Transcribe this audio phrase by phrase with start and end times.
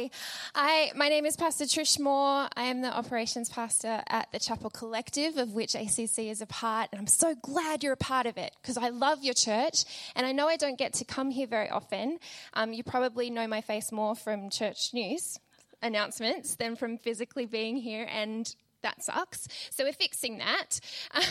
[0.00, 0.10] Hey,
[0.54, 2.48] I, my name is Pastor Trish Moore.
[2.56, 6.88] I am the operations pastor at the Chapel Collective, of which ACC is a part,
[6.90, 9.84] and I'm so glad you're a part of it because I love your church,
[10.16, 12.18] and I know I don't get to come here very often.
[12.54, 15.38] Um, you probably know my face more from church news
[15.82, 19.46] announcements than from physically being here and that sucks.
[19.70, 20.80] So we're fixing that.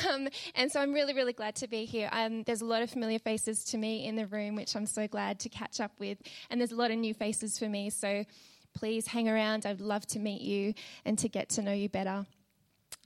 [0.10, 2.10] Um, and so I'm really, really glad to be here.
[2.12, 5.08] Um, there's a lot of familiar faces to me in the room, which I'm so
[5.08, 6.18] glad to catch up with.
[6.50, 7.90] And there's a lot of new faces for me.
[7.90, 8.26] So
[8.74, 9.66] please hang around.
[9.66, 10.74] I'd love to meet you
[11.06, 12.26] and to get to know you better.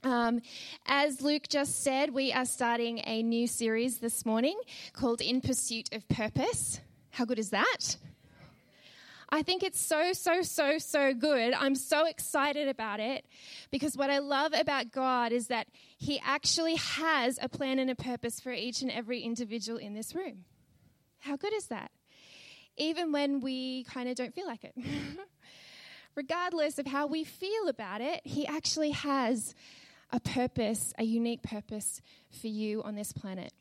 [0.02, 0.42] Um,
[0.86, 4.58] as Luke just said, we are starting a new series this morning
[4.92, 6.80] called In Pursuit of Purpose.
[7.10, 7.96] How good is that?
[9.30, 11.54] I think it's so, so, so, so good.
[11.54, 13.24] I'm so excited about it
[13.70, 15.68] because what I love about God is that
[15.98, 20.14] He actually has a plan and a purpose for each and every individual in this
[20.14, 20.44] room.
[21.18, 21.90] How good is that?
[22.76, 24.74] Even when we kind of don't feel like it.
[26.14, 29.54] Regardless of how we feel about it, He actually has
[30.10, 33.52] a purpose, a unique purpose for you on this planet.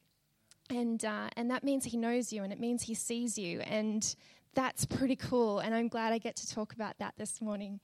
[0.70, 3.60] And, uh, and that means he knows you and it means he sees you.
[3.62, 4.16] And
[4.54, 7.80] that's pretty cool, and I'm glad I get to talk about that this morning.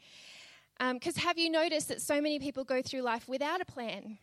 [0.78, 4.18] Because um, have you noticed that so many people go through life without a plan?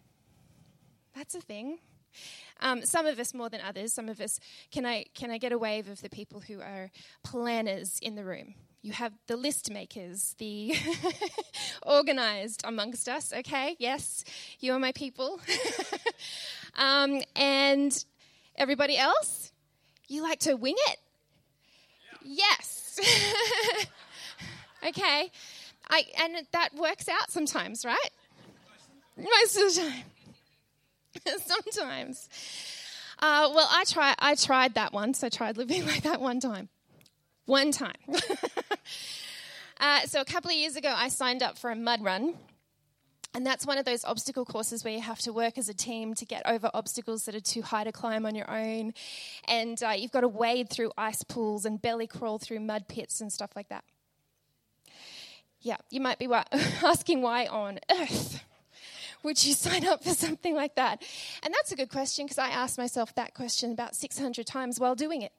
[1.14, 1.78] That's a thing.
[2.60, 3.92] Um, some of us more than others.
[3.92, 6.90] Some of us, can I, can I get a wave of the people who are
[7.22, 8.54] planners in the room?
[8.82, 10.74] You have the list makers, the
[11.82, 13.74] organized amongst us, okay?
[13.78, 14.24] Yes,
[14.60, 15.40] you are my people.
[16.76, 18.04] um, and
[18.54, 19.52] everybody else,
[20.08, 20.98] you like to wing it.
[22.22, 23.00] Yes.
[24.86, 25.30] okay.
[25.88, 28.10] I, and that works out sometimes, right?
[29.16, 30.04] Most of the time.
[31.44, 32.28] sometimes.
[33.18, 34.14] Uh, well, I try.
[34.18, 35.24] I tried that once.
[35.24, 36.68] I tried living like that one time.
[37.46, 37.94] One time.
[39.80, 42.34] uh, so a couple of years ago, I signed up for a mud run
[43.36, 46.14] and that's one of those obstacle courses where you have to work as a team
[46.14, 48.94] to get over obstacles that are too high to climb on your own.
[49.46, 53.20] And uh, you've got to wade through ice pools and belly crawl through mud pits
[53.20, 53.84] and stuff like that.
[55.60, 56.28] Yeah, you might be
[56.82, 58.42] asking why on earth
[59.26, 61.02] would you sign up for something like that?
[61.42, 64.94] And that's a good question because I asked myself that question about 600 times while
[64.94, 65.32] doing it.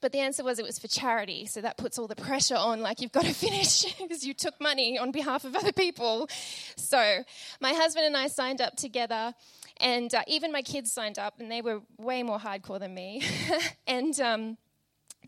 [0.00, 1.46] But the answer was it was for charity.
[1.46, 4.60] So that puts all the pressure on, like you've got to finish because you took
[4.60, 6.28] money on behalf of other people.
[6.76, 7.24] So
[7.60, 9.34] my husband and I signed up together.
[9.80, 13.22] And uh, even my kids signed up, and they were way more hardcore than me.
[13.86, 14.56] and um,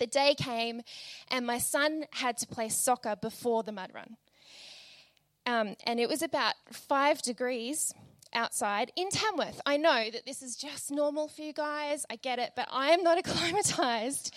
[0.01, 0.83] the day came,
[1.29, 4.17] and my son had to play soccer before the mud run.
[5.47, 7.95] Um, and it was about five degrees
[8.33, 9.61] outside in Tamworth.
[9.67, 12.07] I know that this is just normal for you guys.
[12.11, 14.35] I get it, but I am not acclimatized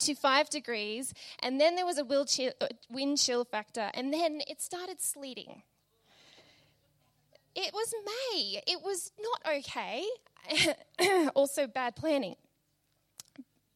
[0.00, 1.12] to five degrees.
[1.40, 5.62] And then there was a uh, wind chill factor, and then it started sleeting.
[7.54, 8.60] It was May.
[8.66, 10.04] It was not okay.
[11.34, 12.36] also, bad planning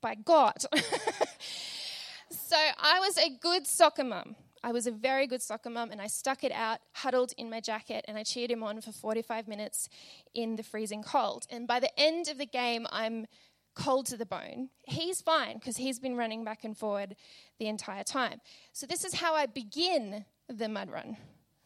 [0.00, 0.56] by God.
[2.30, 4.36] so I was a good soccer mum.
[4.62, 7.60] I was a very good soccer mum and I stuck it out, huddled in my
[7.60, 9.88] jacket, and I cheered him on for 45 minutes
[10.34, 11.46] in the freezing cold.
[11.50, 13.26] And by the end of the game, I'm
[13.74, 14.68] cold to the bone.
[14.82, 17.16] He's fine because he's been running back and forward
[17.58, 18.40] the entire time.
[18.72, 21.16] So, this is how I begin the mud run.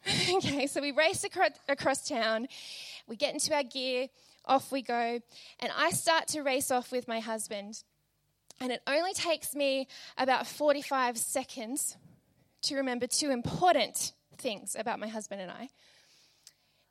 [0.30, 2.46] okay, so we race across, across town,
[3.08, 4.08] we get into our gear,
[4.44, 5.20] off we go,
[5.60, 7.82] and I start to race off with my husband.
[8.60, 11.96] And it only takes me about 45 seconds
[12.64, 15.68] to remember two important things about my husband and I.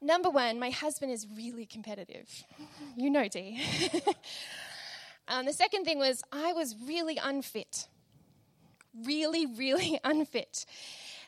[0.01, 2.29] Number one, my husband is really competitive.
[2.95, 3.59] You know, Dee.
[5.27, 7.87] um, the second thing was I was really unfit.
[9.03, 10.65] Really, really unfit.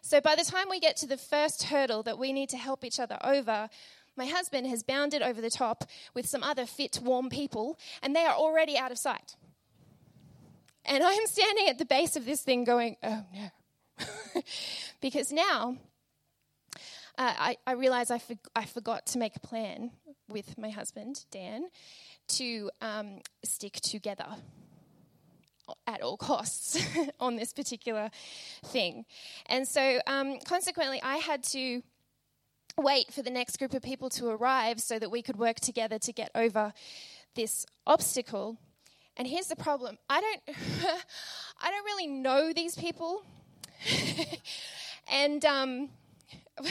[0.02, 2.86] So by the time we get to the first hurdle that we need to help
[2.86, 3.68] each other over,
[4.16, 8.26] my husband has bounded over the top with some other fit, warm people, and they
[8.26, 9.36] are already out of sight.
[10.86, 13.50] And I'm standing at the base of this thing going, oh no.
[15.02, 15.78] because now
[17.18, 19.92] uh, I, I realize I, for, I forgot to make a plan
[20.28, 21.70] with my husband, Dan,
[22.28, 24.28] to um, stick together
[25.88, 26.78] at all costs
[27.20, 28.10] on this particular
[28.66, 29.06] thing.
[29.48, 31.82] And so, um, consequently, I had to
[32.78, 35.98] wait for the next group of people to arrive so that we could work together
[36.00, 36.74] to get over
[37.36, 38.58] this obstacle.
[39.18, 40.58] And here's the problem I don't,
[41.62, 43.24] I don't really know these people
[45.12, 45.90] and, um,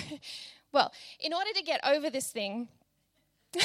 [0.73, 2.69] well, in order to get over this thing,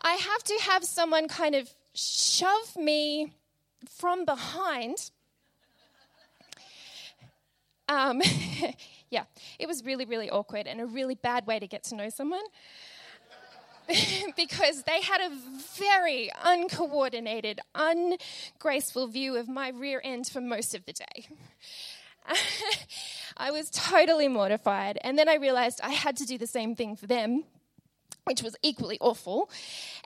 [0.00, 3.32] I have to have someone kind of shove me
[3.88, 5.10] from behind
[7.88, 8.20] Um,
[9.10, 9.24] yeah,
[9.58, 12.42] it was really, really awkward and a really bad way to get to know someone.
[14.36, 15.30] because they had a
[15.78, 21.28] very uncoordinated, ungraceful view of my rear end for most of the day.
[23.36, 24.98] I was totally mortified.
[25.02, 27.44] And then I realized I had to do the same thing for them,
[28.24, 29.50] which was equally awful.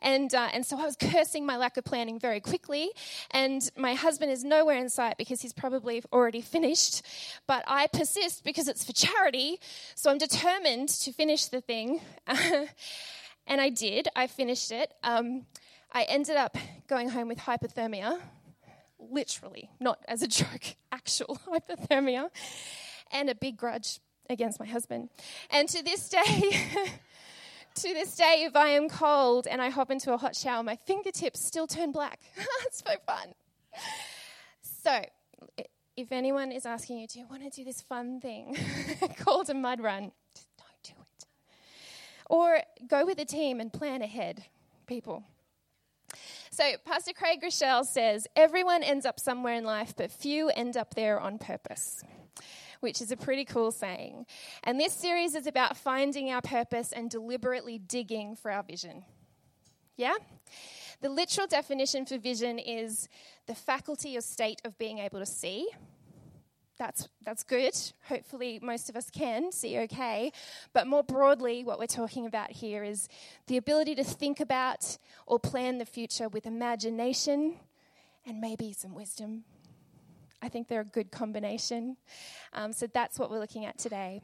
[0.03, 2.91] And, uh, and so I was cursing my lack of planning very quickly.
[3.31, 7.03] And my husband is nowhere in sight because he's probably already finished.
[7.47, 9.61] But I persist because it's for charity.
[9.95, 12.01] So I'm determined to finish the thing.
[13.51, 14.07] And I did.
[14.15, 14.93] I finished it.
[15.03, 15.45] Um,
[15.93, 16.57] I ended up
[16.87, 18.21] going home with hypothermia,
[19.11, 22.31] literally, not as a joke, actual hypothermia,
[23.11, 25.11] and a big grudge against my husband.
[25.51, 26.21] And to this day,
[27.75, 30.77] to this day, if I am cold and I hop into a hot shower, my
[30.77, 32.21] fingertips still turn black.
[32.67, 33.35] it's so fun.
[34.63, 35.05] So,
[35.97, 38.57] if anyone is asking you, do you want to do this fun thing
[39.19, 40.13] called a mud run?
[40.35, 41.27] Just don't do it.
[42.29, 44.45] Or go with a team and plan ahead,
[44.87, 45.25] people.
[46.53, 50.95] So, Pastor Craig Groeschel says everyone ends up somewhere in life, but few end up
[50.95, 52.03] there on purpose,
[52.81, 54.27] which is a pretty cool saying.
[54.65, 59.05] And this series is about finding our purpose and deliberately digging for our vision.
[59.97, 60.15] Yeah?
[61.01, 63.09] The literal definition for vision is
[63.47, 65.69] the faculty or state of being able to see
[66.81, 67.75] that's, that's good.
[68.09, 70.33] Hopefully, most of us can see okay.
[70.73, 73.07] But more broadly, what we're talking about here is
[73.49, 74.97] the ability to think about
[75.27, 77.57] or plan the future with imagination
[78.25, 79.45] and maybe some wisdom.
[80.41, 81.99] I think they're a good combination.
[82.55, 84.23] Um, so that's what we're looking at today.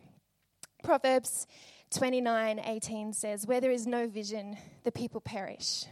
[0.82, 1.46] Proverbs
[1.90, 5.84] 29 18 says, Where there is no vision, the people perish.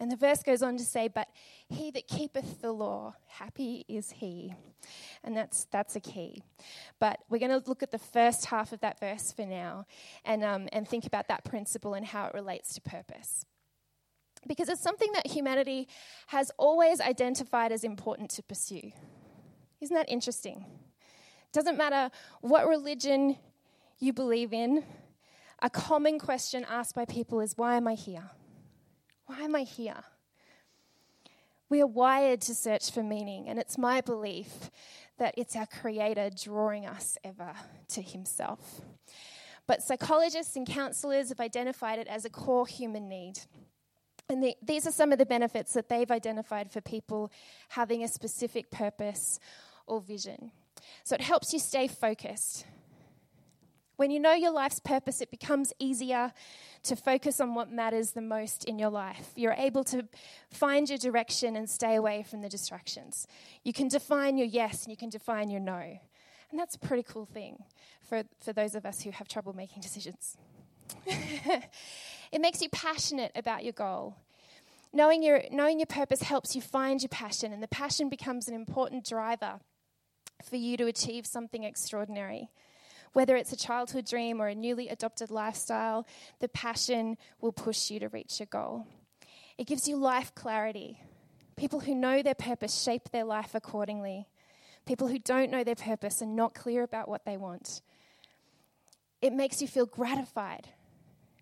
[0.00, 1.28] And the verse goes on to say, But
[1.68, 4.54] he that keepeth the law, happy is he.
[5.22, 6.42] And that's, that's a key.
[6.98, 9.84] But we're going to look at the first half of that verse for now
[10.24, 13.44] and, um, and think about that principle and how it relates to purpose.
[14.46, 15.86] Because it's something that humanity
[16.28, 18.92] has always identified as important to pursue.
[19.82, 20.64] Isn't that interesting?
[21.52, 22.10] Doesn't matter
[22.40, 23.36] what religion
[23.98, 24.82] you believe in,
[25.60, 28.30] a common question asked by people is, Why am I here?
[29.30, 30.02] Why am I here?
[31.68, 34.72] We are wired to search for meaning, and it's my belief
[35.18, 37.52] that it's our Creator drawing us ever
[37.90, 38.80] to Himself.
[39.68, 43.38] But psychologists and counselors have identified it as a core human need.
[44.28, 47.30] And the, these are some of the benefits that they've identified for people
[47.68, 49.38] having a specific purpose
[49.86, 50.50] or vision.
[51.04, 52.66] So it helps you stay focused.
[54.00, 56.32] When you know your life's purpose, it becomes easier
[56.84, 59.28] to focus on what matters the most in your life.
[59.36, 60.08] You're able to
[60.48, 63.26] find your direction and stay away from the distractions.
[63.62, 65.74] You can define your yes and you can define your no.
[66.50, 67.62] And that's a pretty cool thing
[68.08, 70.38] for, for those of us who have trouble making decisions.
[71.06, 74.16] it makes you passionate about your goal.
[74.94, 78.54] Knowing your, knowing your purpose helps you find your passion, and the passion becomes an
[78.54, 79.60] important driver
[80.42, 82.48] for you to achieve something extraordinary.
[83.12, 86.06] Whether it's a childhood dream or a newly adopted lifestyle,
[86.38, 88.86] the passion will push you to reach your goal.
[89.58, 91.00] It gives you life clarity.
[91.56, 94.28] People who know their purpose shape their life accordingly.
[94.86, 97.82] People who don't know their purpose and not clear about what they want.
[99.20, 100.68] It makes you feel gratified.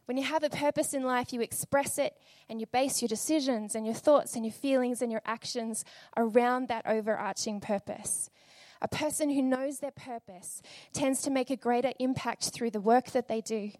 [0.06, 2.14] When you have a purpose in life, you express it
[2.48, 5.84] and you base your decisions and your thoughts and your feelings and your actions
[6.16, 8.30] around that overarching purpose.
[8.80, 13.10] A person who knows their purpose tends to make a greater impact through the work
[13.10, 13.72] that they do,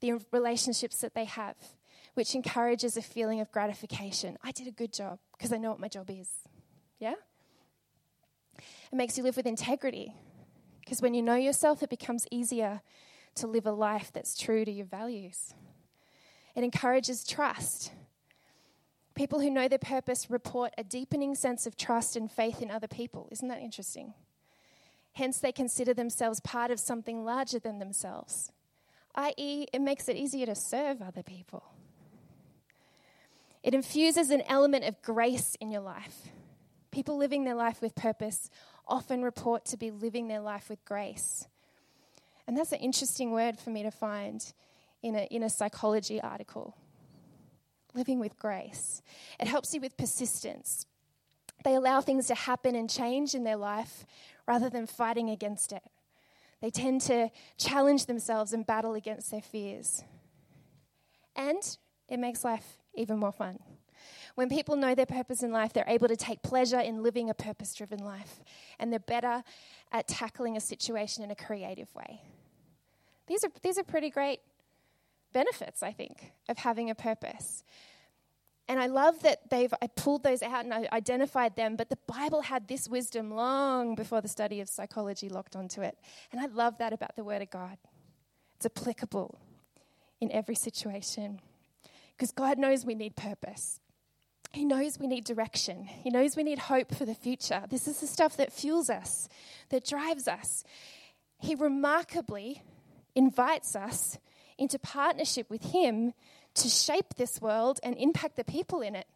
[0.00, 1.56] the relationships that they have,
[2.14, 4.36] which encourages a feeling of gratification.
[4.42, 6.28] I did a good job because I know what my job is.
[6.98, 7.14] Yeah?
[8.58, 10.14] It makes you live with integrity
[10.80, 12.82] because when you know yourself, it becomes easier
[13.36, 15.54] to live a life that's true to your values.
[16.54, 17.92] It encourages trust.
[19.14, 22.88] People who know their purpose report a deepening sense of trust and faith in other
[22.88, 23.28] people.
[23.30, 24.14] Isn't that interesting?
[25.14, 28.50] Hence, they consider themselves part of something larger than themselves,
[29.14, 31.64] i.e., it makes it easier to serve other people.
[33.62, 36.28] It infuses an element of grace in your life.
[36.90, 38.50] People living their life with purpose
[38.86, 41.46] often report to be living their life with grace.
[42.46, 44.52] And that's an interesting word for me to find
[45.02, 46.76] in a, in a psychology article.
[47.94, 49.00] Living with grace.
[49.40, 50.86] It helps you with persistence.
[51.64, 54.04] They allow things to happen and change in their life
[54.46, 55.82] rather than fighting against it.
[56.60, 60.02] They tend to challenge themselves and battle against their fears.
[61.36, 61.76] And
[62.08, 63.58] it makes life even more fun.
[64.34, 67.34] When people know their purpose in life, they're able to take pleasure in living a
[67.34, 68.40] purpose driven life.
[68.78, 69.44] And they're better
[69.92, 72.22] at tackling a situation in a creative way.
[73.26, 74.40] These are, these are pretty great
[75.32, 77.62] benefits, I think, of having a purpose.
[78.66, 81.98] And I love that they've I pulled those out and I identified them, but the
[82.06, 85.98] Bible had this wisdom long before the study of psychology locked onto it.
[86.32, 87.76] And I love that about the Word of God.
[88.56, 89.38] It's applicable
[90.20, 91.40] in every situation
[92.16, 93.80] because God knows we need purpose.
[94.52, 95.84] He knows we need direction.
[95.84, 97.64] He knows we need hope for the future.
[97.68, 99.28] This is the stuff that fuels us,
[99.70, 100.64] that drives us.
[101.38, 102.62] He remarkably
[103.16, 104.16] invites us
[104.56, 106.14] into partnership with Him
[106.54, 109.06] to shape this world and impact the people in it.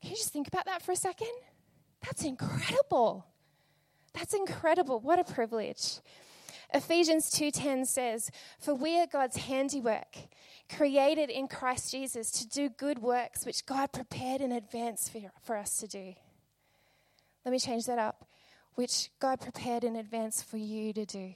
[0.00, 1.32] Can you just think about that for a second?
[2.02, 3.26] That's incredible.
[4.14, 5.00] That's incredible.
[5.00, 5.98] What a privilege.
[6.72, 10.16] Ephesians 2:10 says, "For we are God's handiwork,
[10.68, 15.56] created in Christ Jesus to do good works which God prepared in advance for, for
[15.56, 16.14] us to do."
[17.44, 18.28] Let me change that up.
[18.74, 21.34] Which God prepared in advance for you to do.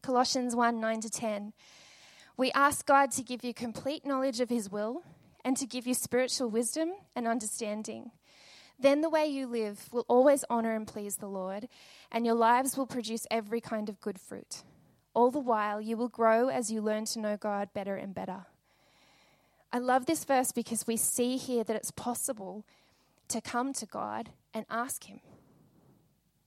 [0.00, 1.52] Colossians 1 9 to 10.
[2.36, 5.02] We ask God to give you complete knowledge of His will
[5.44, 8.10] and to give you spiritual wisdom and understanding.
[8.78, 11.68] Then the way you live will always honor and please the Lord,
[12.10, 14.64] and your lives will produce every kind of good fruit.
[15.14, 18.46] All the while, you will grow as you learn to know God better and better.
[19.72, 22.64] I love this verse because we see here that it's possible
[23.28, 25.20] to come to God and ask Him.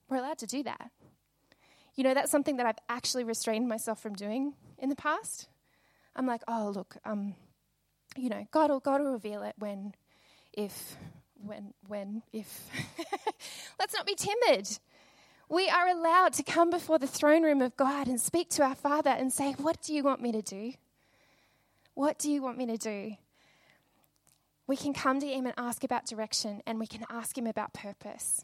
[0.09, 0.91] We're allowed to do that.
[1.95, 5.47] You know, that's something that I've actually restrained myself from doing in the past.
[6.17, 7.35] I'm like, oh, look, um,
[8.17, 9.93] you know, God will, God will reveal it when,
[10.51, 10.97] if,
[11.35, 12.69] when, when, if.
[13.79, 14.67] Let's not be timid.
[15.47, 18.75] We are allowed to come before the throne room of God and speak to our
[18.75, 20.73] Father and say, What do you want me to do?
[21.93, 23.15] What do you want me to do?
[24.65, 27.73] We can come to Him and ask about direction, and we can ask Him about
[27.73, 28.43] purpose.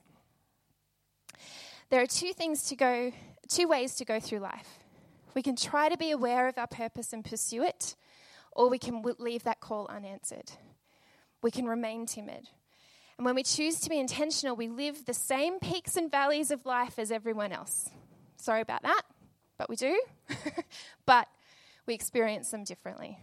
[1.90, 3.12] There are two things to go,
[3.50, 4.83] two ways to go through life.
[5.34, 7.96] We can try to be aware of our purpose and pursue it,
[8.52, 10.52] or we can leave that call unanswered.
[11.42, 12.50] We can remain timid.
[13.18, 16.66] And when we choose to be intentional, we live the same peaks and valleys of
[16.66, 17.90] life as everyone else.
[18.38, 19.04] Sorry about that,
[19.58, 20.02] but we do.
[21.06, 21.28] but
[21.86, 23.20] we experience them differently.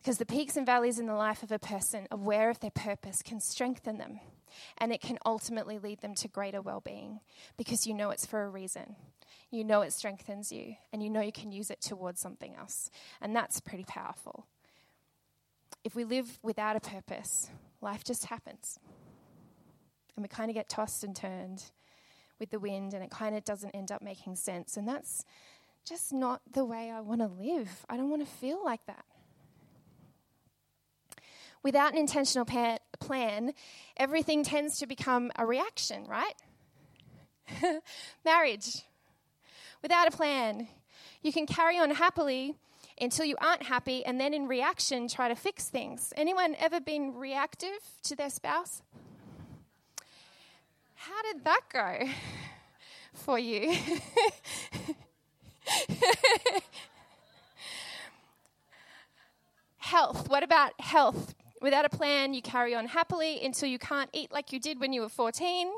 [0.00, 3.22] Because the peaks and valleys in the life of a person, aware of their purpose,
[3.22, 4.20] can strengthen them.
[4.78, 7.20] And it can ultimately lead them to greater well being
[7.56, 8.96] because you know it's for a reason
[9.52, 12.90] you know it strengthens you and you know you can use it towards something else.
[13.20, 14.46] And that's pretty powerful.
[15.84, 18.78] If we live without a purpose, life just happens.
[20.16, 21.64] And we kind of get tossed and turned
[22.38, 24.76] with the wind, and it kind of doesn't end up making sense.
[24.76, 25.24] And that's
[25.84, 27.84] just not the way I want to live.
[27.88, 29.04] I don't want to feel like that.
[31.62, 33.52] Without an intentional pa- plan,
[33.96, 36.34] everything tends to become a reaction, right?
[38.24, 38.82] Marriage,
[39.82, 40.68] without a plan.
[41.22, 42.54] You can carry on happily
[43.00, 46.12] until you aren't happy and then in reaction try to fix things.
[46.16, 48.82] Anyone ever been reactive to their spouse?
[50.94, 52.08] How did that go
[53.14, 53.76] for you?
[59.78, 60.28] health.
[60.30, 61.34] What about health?
[61.62, 64.92] Without a plan, you carry on happily until you can't eat like you did when
[64.92, 65.72] you were 14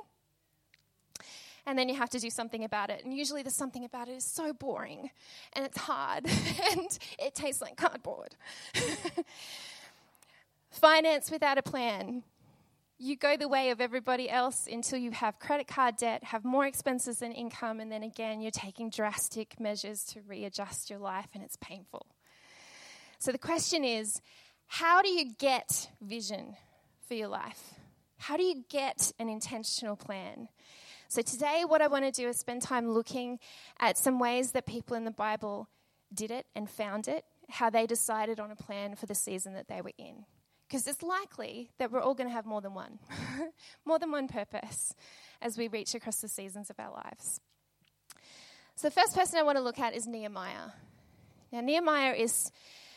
[1.66, 3.04] and then you have to do something about it.
[3.04, 5.10] And usually the something about it is so boring
[5.52, 6.24] and it's hard
[6.70, 8.34] and it tastes like cardboard.
[10.70, 12.22] Finance without a plan.
[12.98, 16.64] You go the way of everybody else until you have credit card debt, have more
[16.64, 21.42] expenses than income, and then again you're taking drastic measures to readjust your life and
[21.44, 22.06] it's painful.
[23.18, 24.20] So the question is
[24.66, 26.56] how do you get vision
[27.06, 27.74] for your life?
[28.18, 30.48] How do you get an intentional plan?
[31.08, 33.38] So, today, what I want to do is spend time looking
[33.78, 35.68] at some ways that people in the Bible
[36.12, 39.68] did it and found it, how they decided on a plan for the season that
[39.68, 40.24] they were in.
[40.66, 42.98] Because it's likely that we're all going to have more than one,
[43.84, 44.94] more than one purpose
[45.42, 47.40] as we reach across the seasons of our lives.
[48.74, 50.70] So, the first person I want to look at is Nehemiah.
[51.52, 52.50] Now, Nehemiah is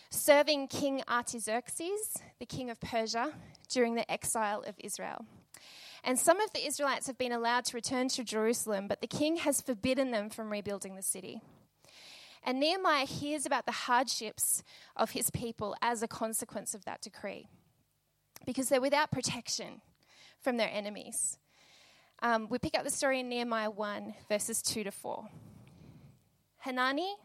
[0.10, 3.34] serving King Artaxerxes, the king of Persia,
[3.70, 5.26] during the exile of Israel.
[6.04, 9.38] And some of the Israelites have been allowed to return to Jerusalem, but the king
[9.38, 11.42] has forbidden them from rebuilding the city.
[12.44, 14.64] And Nehemiah hears about the hardships
[14.96, 17.48] of his people as a consequence of that decree
[18.46, 19.82] because they're without protection
[20.40, 21.38] from their enemies.
[22.22, 25.28] Um, we pick up the story in Nehemiah 1, verses 2 to 4.
[26.60, 27.16] Hanani,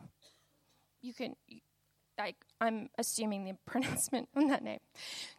[1.00, 1.36] you can,
[2.18, 4.80] like, I'm assuming the pronouncement on that name,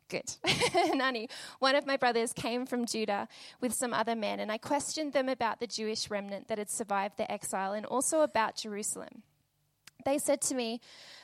[0.10, 0.36] good.
[0.94, 3.28] Nani, one of my brothers came from Judah
[3.62, 7.18] with some other men, and I questioned them about the Jewish remnant that had survived
[7.18, 9.24] the exile and also about Jerusalem.
[10.06, 10.82] They said to me,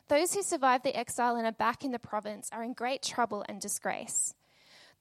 [0.07, 3.43] Those who survived the exile and are back in the province are in great trouble
[3.49, 4.33] and disgrace.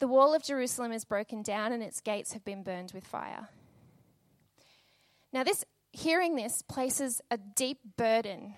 [0.00, 3.48] The wall of Jerusalem is broken down and its gates have been burned with fire.
[5.32, 8.54] Now, this hearing this places a deep burden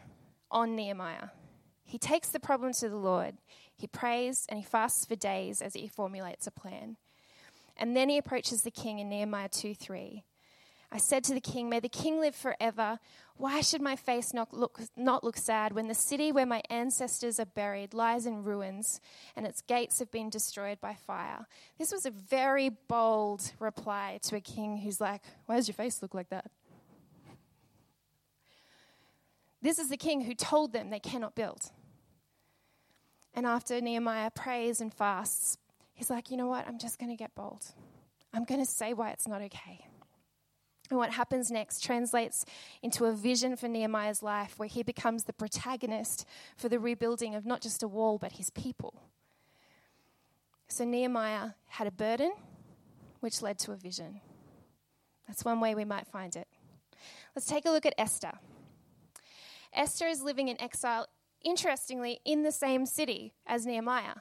[0.50, 1.28] on Nehemiah.
[1.90, 3.38] He takes the problem to the Lord.
[3.75, 6.99] He prays and he fasts for days as he formulates a plan.
[7.76, 10.23] And then he approaches the king in Nehemiah 2 3.
[10.92, 13.00] I said to the king, May the king live forever.
[13.37, 17.40] Why should my face not look, not look sad when the city where my ancestors
[17.40, 19.00] are buried lies in ruins
[19.35, 21.49] and its gates have been destroyed by fire?
[21.76, 26.02] This was a very bold reply to a king who's like, Why does your face
[26.02, 26.52] look like that?
[29.61, 31.73] This is the king who told them they cannot build.
[33.34, 35.56] And after Nehemiah prays and fasts,
[35.94, 36.66] he's like, You know what?
[36.66, 37.64] I'm just going to get bold.
[38.32, 39.87] I'm going to say why it's not okay.
[40.90, 42.44] And what happens next translates
[42.82, 47.46] into a vision for Nehemiah's life where he becomes the protagonist for the rebuilding of
[47.46, 48.94] not just a wall, but his people.
[50.66, 52.32] So Nehemiah had a burden,
[53.20, 54.20] which led to a vision.
[55.28, 56.49] That's one way we might find it.
[57.37, 58.32] Let's take a look at Esther.
[59.72, 61.06] Esther is living in exile,
[61.44, 64.16] interestingly, in the same city as Nehemiah,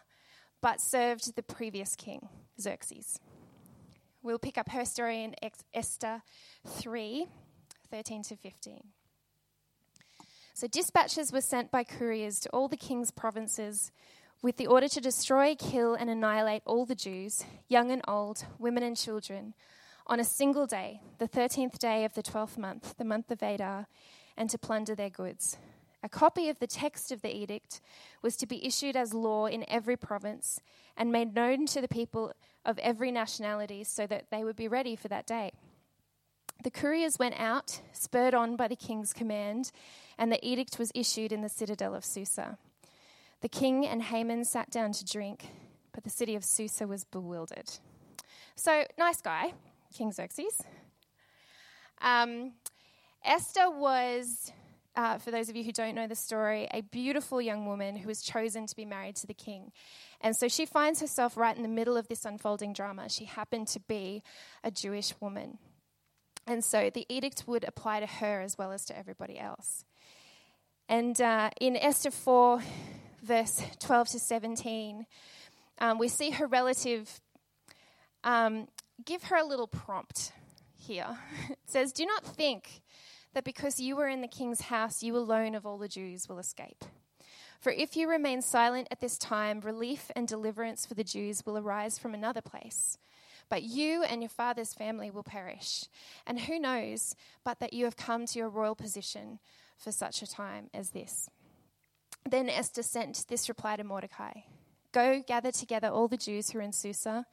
[0.61, 2.27] but served the previous king,
[2.59, 3.19] Xerxes.
[4.21, 5.35] We'll pick up her story in
[5.73, 6.21] Esther
[6.67, 7.27] 3
[7.91, 8.83] 13 to 15.
[10.53, 13.91] So, dispatches were sent by couriers to all the king's provinces
[14.41, 18.83] with the order to destroy, kill, and annihilate all the Jews, young and old, women
[18.83, 19.53] and children,
[20.07, 23.87] on a single day, the 13th day of the 12th month, the month of Adar,
[24.35, 25.57] and to plunder their goods.
[26.01, 27.81] A copy of the text of the edict
[28.21, 30.59] was to be issued as law in every province
[30.95, 32.33] and made known to the people
[32.65, 35.51] of every nationality so that they would be ready for that day.
[36.63, 39.71] The couriers went out, spurred on by the king's command,
[40.17, 42.57] and the edict was issued in the citadel of Susa.
[43.41, 45.47] The king and Haman sat down to drink,
[45.93, 47.71] but the city of Susa was bewildered.
[48.55, 49.53] So, nice guy,
[49.93, 50.61] King Xerxes.
[52.01, 52.53] Um,
[53.23, 54.51] Esther was,
[54.99, 58.07] uh, for those of you who don't know the story, a beautiful young woman who
[58.09, 59.71] was chosen to be married to the king.
[60.19, 63.07] And so she finds herself right in the middle of this unfolding drama.
[63.07, 64.23] She happened to be
[64.61, 65.57] a Jewish woman.
[66.45, 69.85] And so the edict would apply to her as well as to everybody else.
[70.89, 72.61] And uh, in Esther 4,
[73.23, 75.05] verse 12 to 17,
[75.79, 77.21] um, we see her relative
[78.25, 78.67] um,
[79.05, 80.33] give her a little prompt
[80.77, 81.17] here.
[81.49, 82.81] It says, Do not think
[83.33, 86.39] that because you were in the king's house, you alone of all the Jews will
[86.39, 86.83] escape.
[87.59, 91.57] For if you remain silent at this time, relief and deliverance for the Jews will
[91.57, 92.97] arise from another place.
[93.49, 95.85] But you and your father's family will perish.
[96.25, 99.39] And who knows but that you have come to your royal position
[99.77, 101.29] for such a time as this?
[102.29, 104.41] Then Esther sent this reply to Mordecai
[104.91, 107.25] Go gather together all the Jews who are in Susa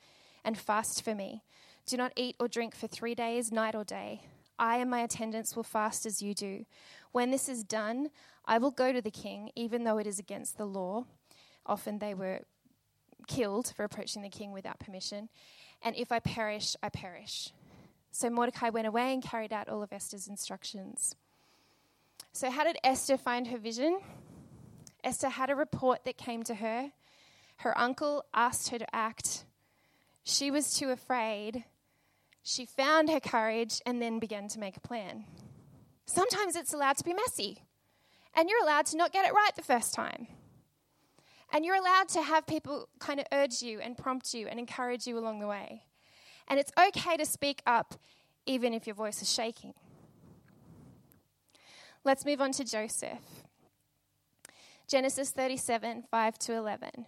[0.45, 1.43] and fast for me.
[1.87, 4.23] Do not eat or drink for three days, night or day.
[4.59, 6.65] I and my attendants will fast as you do.
[7.13, 8.11] When this is done,
[8.45, 11.05] I will go to the king, even though it is against the law.
[11.65, 12.41] Often they were
[13.27, 15.29] killed for approaching the king without permission.
[15.83, 17.53] And if I perish, I perish.
[18.13, 21.17] So Mordecai went away and carried out all of Esther's instructions.
[22.33, 23.99] So, how did Esther find her vision?
[25.03, 26.93] Esther had a report that came to her.
[27.59, 29.45] Her uncle asked her to act.
[30.23, 31.65] She was too afraid.
[32.49, 35.25] She found her courage and then began to make a plan.
[36.07, 37.65] Sometimes it's allowed to be messy.
[38.37, 40.29] And you're allowed to not get it right the first time.
[41.53, 45.09] And you're allowed to have people kind of urge you and prompt you and encourage
[45.09, 45.83] you along the way.
[46.47, 47.97] And it's okay to speak up
[48.47, 49.75] even if your voice is shaking.
[52.05, 53.19] Let's move on to Joseph.
[54.87, 57.07] Genesis 37 5 to 11.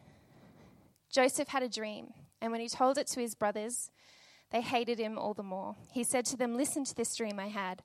[1.13, 2.09] Joseph had a dream,
[2.41, 3.93] and when he told it to his brothers,
[4.51, 5.77] they hated him all the more.
[5.93, 7.83] He said to them, Listen to this dream I had.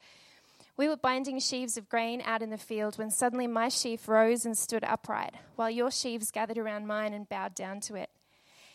[0.75, 4.45] We were binding sheaves of grain out in the field when suddenly my sheaf rose
[4.45, 8.09] and stood upright, while your sheaves gathered around mine and bowed down to it.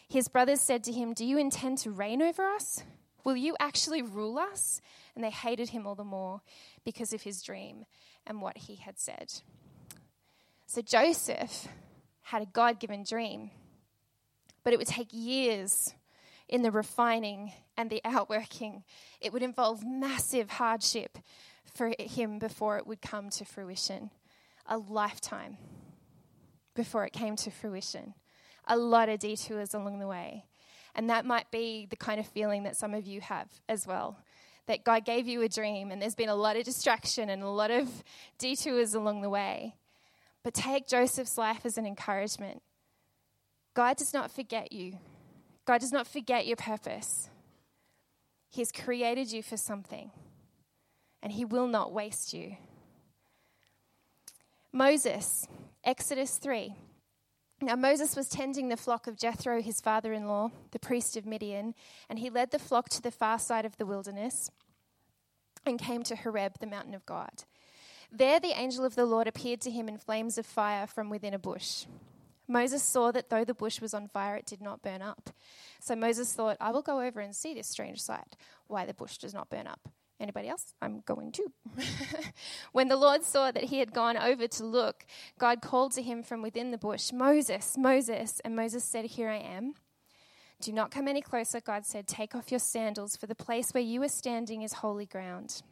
[0.09, 2.85] His brothers said to him, Do you intend to reign over us?
[3.25, 4.81] Will you actually rule us?
[5.15, 6.41] And they hated him all the more
[6.85, 7.85] because of his dream
[8.27, 9.33] and what he had said.
[10.67, 11.67] So Joseph
[12.23, 13.51] had a God given dream,
[14.63, 15.95] but it would take years
[16.49, 18.85] in the refining and the outworking.
[19.21, 21.19] It would involve massive hardship
[21.75, 24.11] for him before it would come to fruition.
[24.67, 25.59] A lifetime
[26.75, 28.15] before it came to fruition.
[28.67, 30.45] a lot of detours along the way.
[30.95, 34.19] And that might be the kind of feeling that some of you have as well.
[34.67, 37.49] That God gave you a dream and there's been a lot of distraction and a
[37.49, 37.89] lot of
[38.39, 39.75] detours along the way.
[40.43, 42.63] But take Joseph's life as an encouragement.
[43.75, 44.99] God does not forget you,
[45.69, 47.29] God does not forget your purpose.
[48.49, 50.11] He has created you for something,
[51.23, 52.57] and He will not waste you.
[54.73, 55.47] Moses,
[55.85, 56.75] Exodus 3.
[57.61, 61.27] Now, Moses was tending the flock of Jethro, his father in law, the priest of
[61.27, 61.75] Midian,
[62.09, 64.51] and he led the flock to the far side of the wilderness
[65.67, 67.45] and came to Horeb, the mountain of God.
[68.11, 71.35] There, the angel of the Lord appeared to him in flames of fire from within
[71.35, 71.85] a bush.
[72.49, 75.31] Moses saw that though the bush was on fire, it did not burn up.
[75.81, 79.19] So Moses thought, I will go over and see this strange sight, why the bush
[79.19, 79.89] does not burn up.
[80.21, 80.75] Anybody else?
[80.83, 81.53] I'm going to.
[82.73, 85.05] when the Lord saw that he had gone over to look,
[85.39, 88.41] God called to him from within the bush, Moses, Moses.
[88.45, 89.75] And Moses said, Here I am.
[90.61, 92.09] Do not come any closer, God said.
[92.09, 95.63] Take off your sandals, for the place where you are standing is holy ground.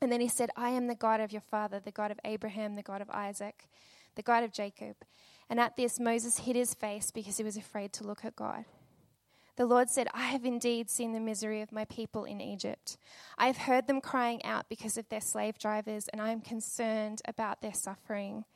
[0.00, 2.74] And then he said, I am the God of your father, the God of Abraham,
[2.74, 3.68] the God of Isaac,
[4.14, 4.96] the God of Jacob.
[5.52, 8.64] And at this, Moses hid his face because he was afraid to look at God.
[9.56, 12.96] The Lord said, I have indeed seen the misery of my people in Egypt.
[13.36, 17.20] I have heard them crying out because of their slave drivers, and I am concerned
[17.28, 18.46] about their suffering.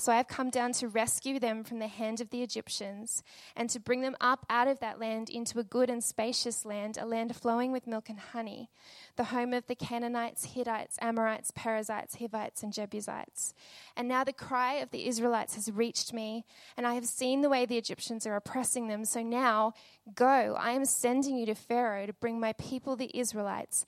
[0.00, 3.22] So I have come down to rescue them from the hand of the Egyptians
[3.54, 6.96] and to bring them up out of that land into a good and spacious land,
[6.98, 8.70] a land flowing with milk and honey,
[9.16, 13.52] the home of the Canaanites, Hittites, Amorites, Perizzites, Hivites, and Jebusites.
[13.94, 16.46] And now the cry of the Israelites has reached me,
[16.78, 19.04] and I have seen the way the Egyptians are oppressing them.
[19.04, 19.74] So now
[20.14, 23.84] go, I am sending you to Pharaoh to bring my people, the Israelites,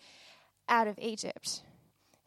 [0.68, 1.62] out of Egypt.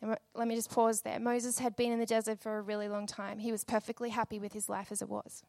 [0.01, 1.19] And let me just pause there.
[1.19, 3.39] Moses had been in the desert for a really long time.
[3.39, 5.43] He was perfectly happy with his life as it was.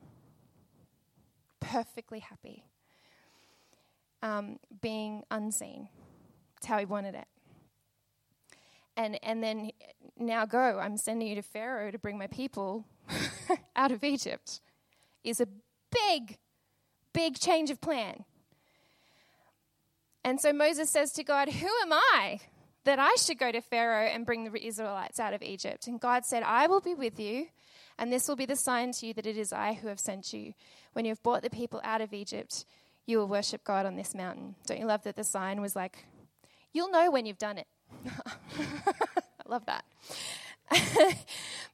[1.60, 2.64] Perfectly happy.
[4.22, 5.88] Um, being unseen.
[6.56, 7.26] It's how he wanted it.
[8.96, 9.70] And, and then
[10.18, 12.86] now go, I'm sending you to Pharaoh to bring my people
[13.76, 14.60] out of Egypt,
[15.22, 15.48] is a
[15.90, 16.38] big,
[17.12, 18.24] big change of plan.
[20.24, 22.40] And so Moses says to God, Who am I?
[22.86, 25.86] That I should go to Pharaoh and bring the Israelites out of Egypt.
[25.86, 27.48] And God said, I will be with you,
[27.98, 30.32] and this will be the sign to you that it is I who have sent
[30.32, 30.54] you.
[30.92, 32.64] When you have brought the people out of Egypt,
[33.04, 34.54] you will worship God on this mountain.
[34.66, 36.06] Don't you love that the sign was like,
[36.72, 37.66] you'll know when you've done it?
[38.08, 39.84] I love that.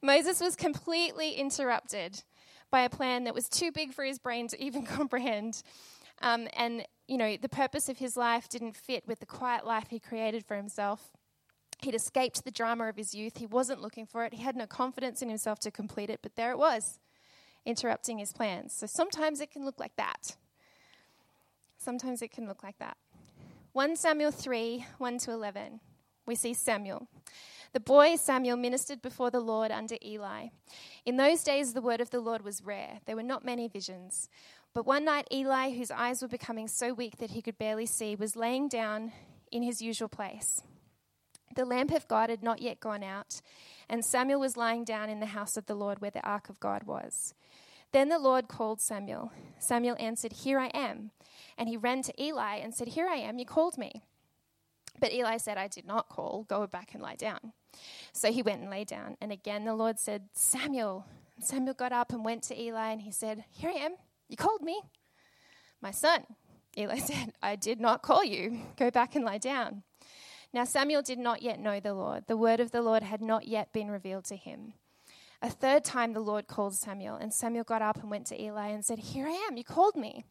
[0.01, 2.23] Moses was completely interrupted
[2.71, 5.61] by a plan that was too big for his brain to even comprehend.
[6.21, 9.87] Um, and you know, the purpose of his life didn't fit with the quiet life
[9.89, 11.09] he created for himself.
[11.81, 13.37] He'd escaped the drama of his youth.
[13.37, 14.33] He wasn't looking for it.
[14.33, 16.99] He had no confidence in himself to complete it, but there it was,
[17.65, 18.73] interrupting his plans.
[18.73, 20.37] So sometimes it can look like that.
[21.77, 22.95] Sometimes it can look like that.
[23.73, 25.79] 1 Samuel 3 1 to 11.
[26.25, 27.07] We see Samuel.
[27.73, 30.49] The boy Samuel ministered before the Lord under Eli.
[31.05, 32.99] In those days, the word of the Lord was rare.
[33.05, 34.29] There were not many visions.
[34.73, 38.15] But one night, Eli, whose eyes were becoming so weak that he could barely see,
[38.15, 39.11] was laying down
[39.51, 40.61] in his usual place.
[41.55, 43.41] The lamp of God had not yet gone out,
[43.87, 46.59] and Samuel was lying down in the house of the Lord where the ark of
[46.59, 47.35] God was.
[47.91, 49.31] Then the Lord called Samuel.
[49.59, 51.11] Samuel answered, Here I am.
[51.55, 54.03] And he ran to Eli and said, Here I am, you called me.
[54.99, 57.53] But Eli said, I did not call, go back and lie down.
[58.11, 59.17] So he went and lay down.
[59.21, 61.05] And again the Lord said, Samuel.
[61.35, 63.93] And Samuel got up and went to Eli and he said, Here I am,
[64.33, 64.81] you called me.
[65.79, 66.25] My son.
[66.75, 68.61] Eli said, I did not call you.
[68.77, 69.83] Go back and lie down.
[70.51, 72.23] Now Samuel did not yet know the Lord.
[72.25, 74.73] The word of the Lord had not yet been revealed to him.
[75.39, 78.69] A third time the Lord called Samuel, and Samuel got up and went to Eli
[78.69, 80.25] and said, Here I am, you called me.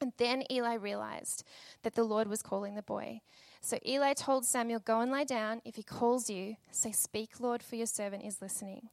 [0.00, 1.44] And then Eli realized
[1.84, 3.20] that the Lord was calling the boy.
[3.60, 5.62] So Eli told Samuel, Go and lie down.
[5.64, 8.88] If he calls you, say, Speak, Lord, for your servant is listening.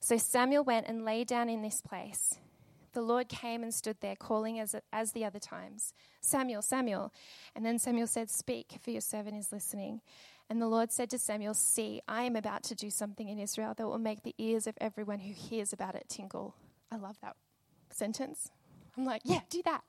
[0.00, 2.34] So Samuel went and lay down in this place.
[2.94, 7.12] The Lord came and stood there, calling as, as the other times Samuel, Samuel.
[7.54, 10.00] And then Samuel said, Speak, for your servant is listening.
[10.48, 13.74] And the Lord said to Samuel, See, I am about to do something in Israel
[13.76, 16.54] that will make the ears of everyone who hears about it tingle.
[16.90, 17.36] I love that
[17.90, 18.50] sentence.
[18.96, 19.82] I'm like, Yeah, do that.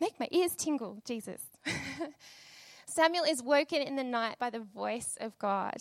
[0.00, 1.42] Make my ears tingle, Jesus.
[2.86, 5.76] Samuel is woken in the night by the voice of God.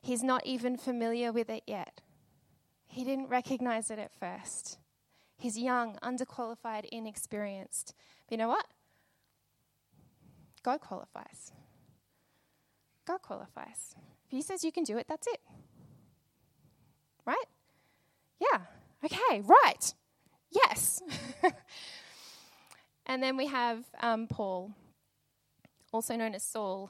[0.00, 2.00] He's not even familiar with it yet.
[2.86, 4.78] He didn't recognize it at first.
[5.42, 7.94] He's young, underqualified, inexperienced.
[8.28, 8.64] But you know what?
[10.62, 11.50] God qualifies.
[13.08, 13.96] God qualifies.
[14.24, 15.40] If He says you can do it, that's it.
[17.26, 17.44] Right?
[18.40, 18.60] Yeah.
[19.04, 19.92] Okay, right.
[20.52, 21.02] Yes.
[23.06, 24.70] and then we have um, Paul,
[25.92, 26.88] also known as Saul.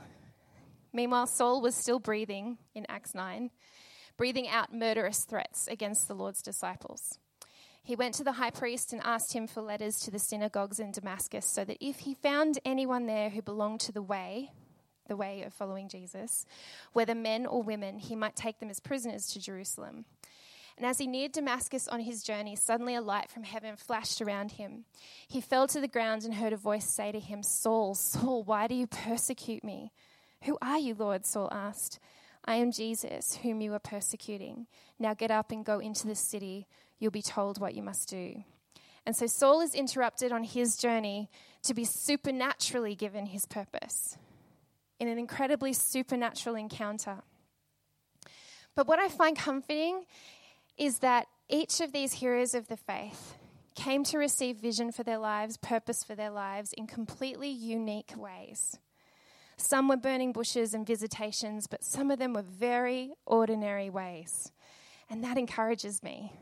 [0.92, 3.50] Meanwhile, Saul was still breathing in Acts 9,
[4.18, 7.18] breathing out murderous threats against the Lord's disciples.
[7.84, 10.92] He went to the high priest and asked him for letters to the synagogues in
[10.92, 14.52] Damascus so that if he found anyone there who belonged to the way,
[15.08, 16.46] the way of following Jesus,
[16.92, 20.04] whether men or women, he might take them as prisoners to Jerusalem.
[20.76, 24.52] And as he neared Damascus on his journey, suddenly a light from heaven flashed around
[24.52, 24.84] him.
[25.28, 28.68] He fell to the ground and heard a voice say to him, Saul, Saul, why
[28.68, 29.92] do you persecute me?
[30.44, 31.26] Who are you, Lord?
[31.26, 31.98] Saul asked.
[32.44, 34.66] I am Jesus, whom you are persecuting.
[34.98, 36.66] Now get up and go into the city.
[37.02, 38.44] You'll be told what you must do.
[39.04, 41.28] And so Saul is interrupted on his journey
[41.64, 44.16] to be supernaturally given his purpose
[45.00, 47.22] in an incredibly supernatural encounter.
[48.76, 50.04] But what I find comforting
[50.78, 53.34] is that each of these heroes of the faith
[53.74, 58.78] came to receive vision for their lives, purpose for their lives in completely unique ways.
[59.56, 64.52] Some were burning bushes and visitations, but some of them were very ordinary ways.
[65.10, 66.32] And that encourages me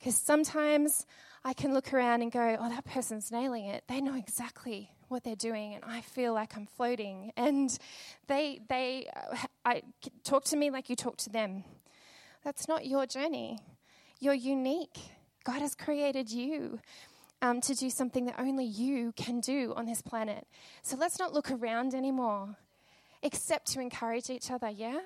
[0.00, 1.06] because sometimes
[1.44, 3.84] I can look around and go, oh, that person's nailing it.
[3.86, 7.32] They know exactly what they're doing, and I feel like I'm floating.
[7.36, 7.76] And
[8.26, 9.82] they, they uh, I,
[10.24, 11.64] talk to me like you talk to them.
[12.44, 13.58] That's not your journey.
[14.20, 14.98] You're unique.
[15.44, 16.80] God has created you
[17.42, 20.46] um, to do something that only you can do on this planet.
[20.82, 22.56] So let's not look around anymore,
[23.22, 25.00] except to encourage each other, yeah?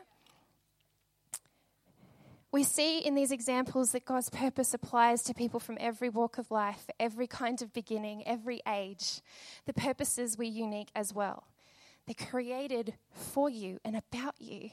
[2.54, 6.52] We see in these examples that God's purpose applies to people from every walk of
[6.52, 9.22] life, every kind of beginning, every age.
[9.66, 11.48] The purposes were unique as well.
[12.06, 14.70] They're created for you and about you.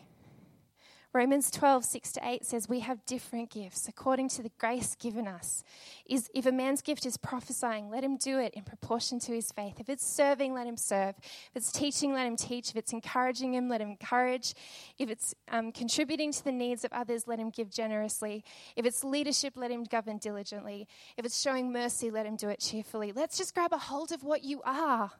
[1.13, 5.27] Romans 12, 6 to 8 says, We have different gifts according to the grace given
[5.27, 5.61] us.
[6.05, 9.51] Is, if a man's gift is prophesying, let him do it in proportion to his
[9.51, 9.81] faith.
[9.81, 11.15] If it's serving, let him serve.
[11.19, 12.69] If it's teaching, let him teach.
[12.69, 14.53] If it's encouraging him, let him encourage.
[14.97, 18.45] If it's um, contributing to the needs of others, let him give generously.
[18.77, 20.87] If it's leadership, let him govern diligently.
[21.17, 23.11] If it's showing mercy, let him do it cheerfully.
[23.11, 25.11] Let's just grab a hold of what you are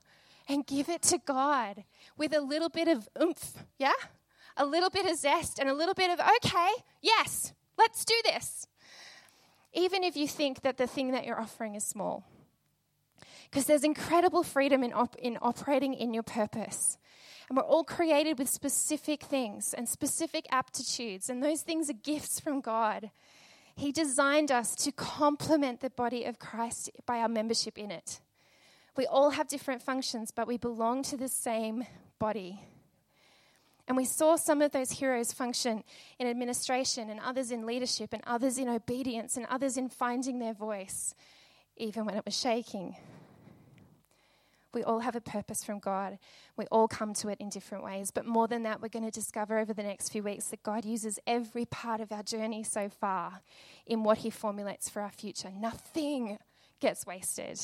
[0.47, 1.83] and give it to God
[2.17, 3.91] with a little bit of oomph, yeah?
[4.57, 6.69] A little bit of zest and a little bit of, okay,
[7.01, 8.67] yes, let's do this.
[9.73, 12.25] Even if you think that the thing that you're offering is small.
[13.49, 16.97] Because there's incredible freedom in, op- in operating in your purpose.
[17.49, 22.39] And we're all created with specific things and specific aptitudes, and those things are gifts
[22.39, 23.11] from God.
[23.75, 28.21] He designed us to complement the body of Christ by our membership in it.
[28.95, 31.85] We all have different functions, but we belong to the same
[32.19, 32.61] body.
[33.91, 35.83] And we saw some of those heroes function
[36.17, 40.53] in administration, and others in leadership, and others in obedience, and others in finding their
[40.53, 41.13] voice,
[41.75, 42.95] even when it was shaking.
[44.73, 46.19] We all have a purpose from God.
[46.55, 48.11] We all come to it in different ways.
[48.11, 50.85] But more than that, we're going to discover over the next few weeks that God
[50.85, 53.41] uses every part of our journey so far
[53.85, 55.51] in what He formulates for our future.
[55.53, 56.37] Nothing
[56.79, 57.59] gets wasted.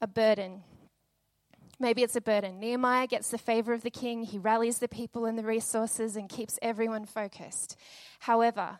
[0.00, 0.64] A burden
[1.82, 2.60] Maybe it's a burden.
[2.60, 6.28] Nehemiah gets the favor of the king, he rallies the people and the resources and
[6.28, 7.76] keeps everyone focused.
[8.20, 8.78] However,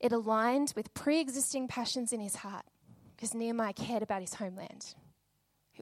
[0.00, 2.64] it aligned with pre existing passions in his heart
[3.14, 4.94] because Nehemiah cared about his homeland,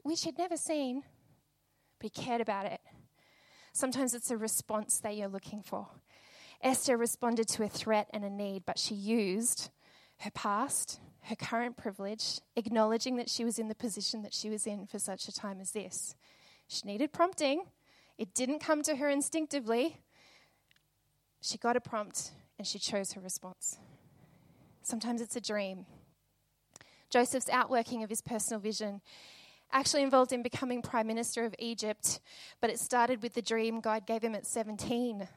[0.03, 1.03] which he'd never seen,
[1.97, 2.81] but he cared about it.
[3.71, 5.87] Sometimes it's a response that you're looking for.
[6.61, 9.69] Esther responded to a threat and a need, but she used
[10.19, 14.67] her past, her current privilege, acknowledging that she was in the position that she was
[14.67, 16.15] in for such a time as this.
[16.67, 17.63] She needed prompting.
[18.17, 19.97] It didn't come to her instinctively.
[21.41, 23.77] She got a prompt and she chose her response.
[24.81, 25.85] Sometimes it's a dream.
[27.09, 29.01] Joseph's outworking of his personal vision
[29.71, 32.19] actually involved him becoming prime minister of Egypt,
[32.59, 35.27] but it started with the dream God gave him at 17.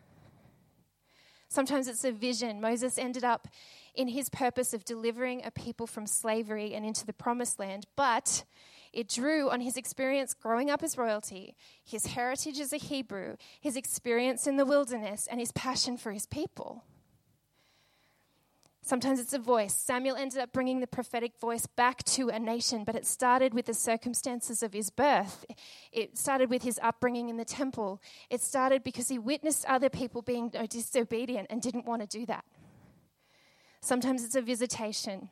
[1.48, 2.60] Sometimes it's a vision.
[2.60, 3.48] Moses ended up
[3.94, 8.44] in his purpose of delivering a people from slavery and into the promised land, but
[8.92, 13.76] it drew on his experience growing up as royalty, his heritage as a Hebrew, his
[13.76, 16.84] experience in the wilderness, and his passion for his people.
[18.86, 19.74] Sometimes it's a voice.
[19.74, 23.66] Samuel ended up bringing the prophetic voice back to a nation, but it started with
[23.66, 25.44] the circumstances of his birth.
[25.90, 28.00] It started with his upbringing in the temple.
[28.30, 32.26] It started because he witnessed other people being uh, disobedient and didn't want to do
[32.26, 32.44] that.
[33.80, 35.30] Sometimes it's a visitation.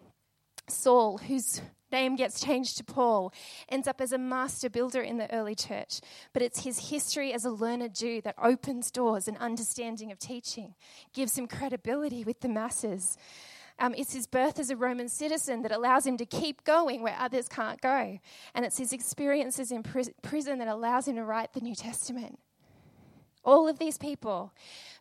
[0.67, 1.63] Saul, whose
[1.95, 3.33] name gets changed to Paul,
[3.69, 6.01] ends up as a master builder in the early church.
[6.33, 10.75] But it's his history as a learned Jew that opens doors and understanding of teaching,
[11.13, 13.17] gives him credibility with the masses.
[13.79, 17.17] Um, it's his birth as a Roman citizen that allows him to keep going where
[17.19, 18.19] others can't go.
[18.55, 22.39] And it's his experiences in prison that allows him to write the New Testament.
[23.45, 24.53] All of these people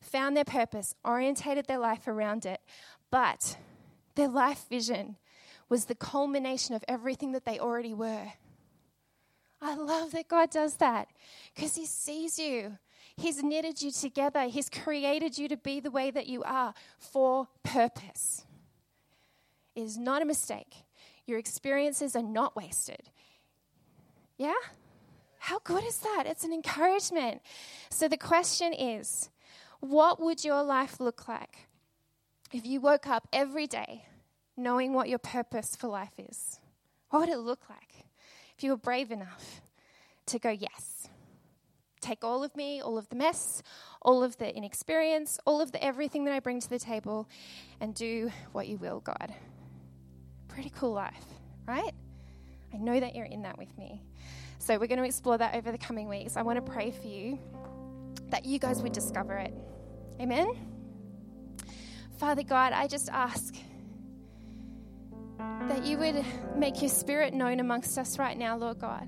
[0.02, 2.62] found their purpose, orientated their life around it,
[3.10, 3.58] but
[4.16, 5.18] their life vision
[5.70, 8.34] was the culmination of everything that they already were.
[9.62, 11.08] I love that God does that
[11.56, 12.78] because He sees you.
[13.16, 14.44] He's knitted you together.
[14.44, 18.46] He's created you to be the way that you are for purpose.
[19.76, 20.74] It is not a mistake.
[21.26, 23.10] Your experiences are not wasted.
[24.38, 24.54] Yeah?
[25.40, 26.24] How good is that?
[26.26, 27.42] It's an encouragement.
[27.90, 29.30] So the question is
[29.80, 31.68] what would your life look like
[32.52, 34.06] if you woke up every day
[34.56, 36.60] knowing what your purpose for life is?
[37.10, 38.06] What would it look like
[38.58, 39.62] if you were brave enough
[40.28, 41.08] to go, yes?
[42.02, 43.64] Take all of me, all of the mess,
[44.02, 47.30] all of the inexperience, all of the everything that I bring to the table,
[47.80, 49.34] and do what you will, God.
[50.50, 51.26] Pretty cool life,
[51.66, 51.94] right?
[52.74, 54.02] I know that you're in that with me.
[54.60, 56.36] So we're going to explore that over the coming weeks.
[56.36, 57.40] I want to pray for you
[58.30, 59.54] that you guys would discover it.
[60.20, 60.48] Amen?
[62.18, 63.56] Father God, I just ask
[65.70, 66.24] that you would
[66.56, 69.08] make your spirit known amongst us right now, Lord God.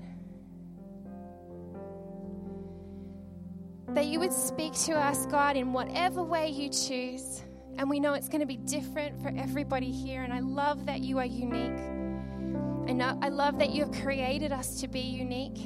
[3.94, 7.42] That you would speak to us, God, in whatever way you choose.
[7.78, 10.22] And we know it's going to be different for everybody here.
[10.22, 11.78] And I love that you are unique.
[12.96, 15.58] Know, I love that you have created us to be unique.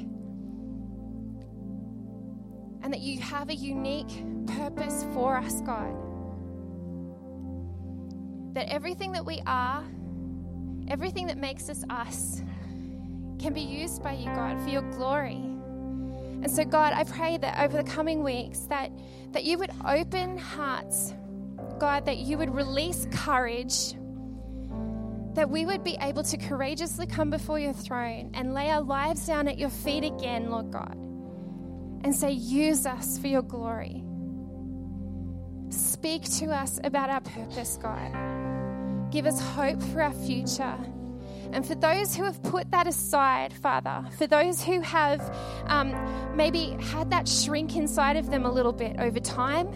[2.82, 5.94] And that you have a unique purpose for us, God.
[8.54, 9.84] That everything that we are,
[10.90, 12.42] everything that makes us us,
[13.38, 15.36] can be used by you, God, for your glory.
[16.42, 18.90] And so, God, I pray that over the coming weeks that,
[19.32, 21.14] that you would open hearts,
[21.78, 23.94] God, that you would release courage,
[25.34, 29.26] that we would be able to courageously come before your throne and lay our lives
[29.26, 30.96] down at your feet again, Lord God,
[32.02, 34.02] and say, use us for your glory.
[35.70, 38.49] Speak to us about our purpose, God.
[39.10, 40.76] Give us hope for our future.
[41.52, 45.20] And for those who have put that aside, Father, for those who have
[45.66, 49.68] um, maybe had that shrink inside of them a little bit over time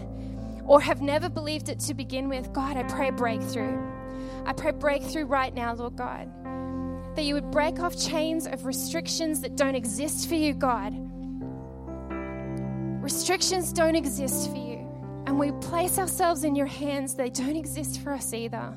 [0.67, 3.77] or have never believed it to begin with, God, I pray breakthrough.
[4.47, 6.31] I pray breakthrough right now, Lord God.
[7.17, 10.95] That you would break off chains of restrictions that don't exist for you, God.
[13.03, 14.75] Restrictions don't exist for you.
[15.27, 18.75] And we place ourselves in your hands, they don't exist for us either.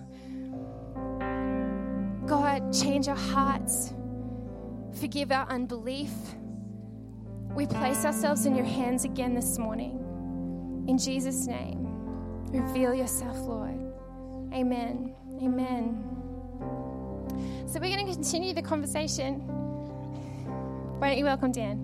[2.28, 3.94] God, change our hearts.
[5.00, 6.12] Forgive our unbelief.
[7.56, 10.86] We place ourselves in your hands again this morning.
[10.90, 11.88] In Jesus' name,
[12.52, 13.80] reveal yourself, Lord.
[14.54, 15.16] Amen.
[15.42, 16.04] Amen.
[17.66, 19.36] So we're going to continue the conversation.
[21.00, 21.84] Why don't you welcome Dan?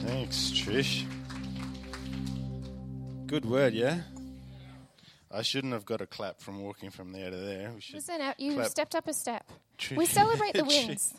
[0.00, 1.04] Thanks, Trish.
[3.26, 4.00] Good word, yeah?
[5.32, 7.70] I shouldn't have got a clap from walking from there to there.
[7.70, 8.66] We Listen, uh, you clap.
[8.66, 9.44] stepped up a step.
[9.96, 11.14] We celebrate the wins.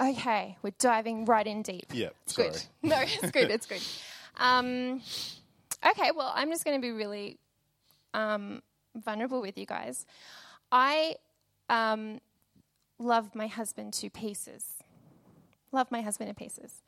[0.00, 1.86] Okay, we're diving right in deep.
[1.92, 2.50] Yeah, it's sorry.
[2.50, 2.62] good.
[2.82, 3.50] No, it's good.
[3.50, 3.82] It's good.
[4.36, 5.00] Um,
[5.88, 7.38] okay, well, I'm just going to be really
[8.12, 8.62] um,
[8.96, 10.04] vulnerable with you guys.
[10.72, 11.14] I
[11.68, 12.20] um,
[12.98, 14.64] love my husband to pieces.
[15.70, 16.82] Love my husband to pieces.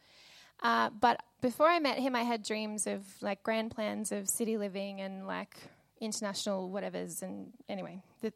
[0.63, 4.57] Uh, but before I met him, I had dreams of like grand plans of city
[4.57, 5.57] living and like
[6.01, 7.23] international whatevers.
[7.23, 8.33] And anyway, the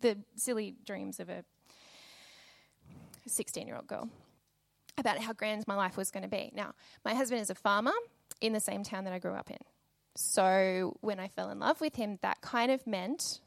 [0.00, 1.44] the silly dreams of a
[3.26, 4.08] 16 year old girl
[4.98, 6.52] about how grand my life was going to be.
[6.54, 6.74] Now,
[7.04, 7.92] my husband is a farmer
[8.40, 9.58] in the same town that I grew up in.
[10.16, 13.40] So when I fell in love with him, that kind of meant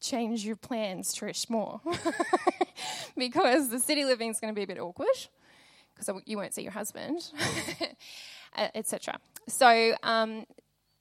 [0.00, 1.80] change your plans, Trish, more.
[3.16, 5.08] because the city living is going to be a bit awkward
[6.04, 7.30] because you won't see your husband,
[8.74, 9.18] etc.
[9.48, 10.46] So, um,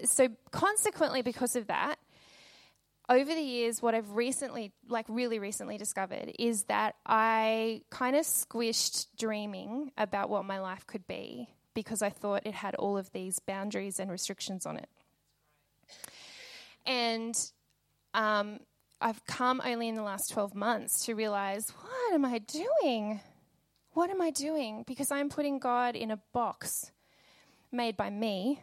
[0.04, 1.98] so consequently, because of that,
[3.10, 8.26] over the years, what I've recently, like really recently discovered, is that I kind of
[8.26, 13.12] squished dreaming about what my life could be because I thought it had all of
[13.12, 14.90] these boundaries and restrictions on it.
[16.86, 17.36] And
[18.14, 18.60] um,
[19.00, 23.20] I've come only in the last 12 months to realize what am I doing?
[23.94, 24.84] What am I doing?
[24.88, 26.92] Because I'm putting God in a box
[27.72, 28.62] made by me.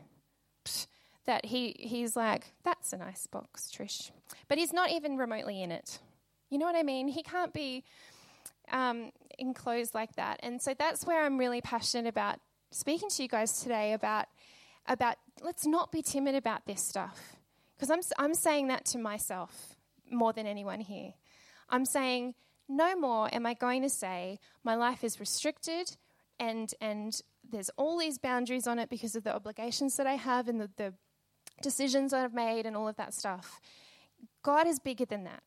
[1.26, 4.11] that he, he's like, that's a nice box, Trish.
[4.49, 6.01] But he's not even remotely in it.
[6.49, 7.07] You know what I mean?
[7.07, 7.85] He can't be
[8.72, 10.41] um, enclosed like that.
[10.43, 14.26] And so that's where I'm really passionate about speaking to you guys today about,
[14.87, 17.37] about let's not be timid about this stuff.
[17.76, 19.76] Because I'm, I'm saying that to myself
[20.11, 21.12] more than anyone here.
[21.68, 22.35] I'm saying,
[22.69, 25.97] no more am I going to say my life is restricted
[26.39, 30.49] and, and there's all these boundaries on it because of the obligations that I have
[30.49, 30.95] and the, the
[31.62, 33.61] decisions I've made and all of that stuff.
[34.43, 35.43] God is bigger than that.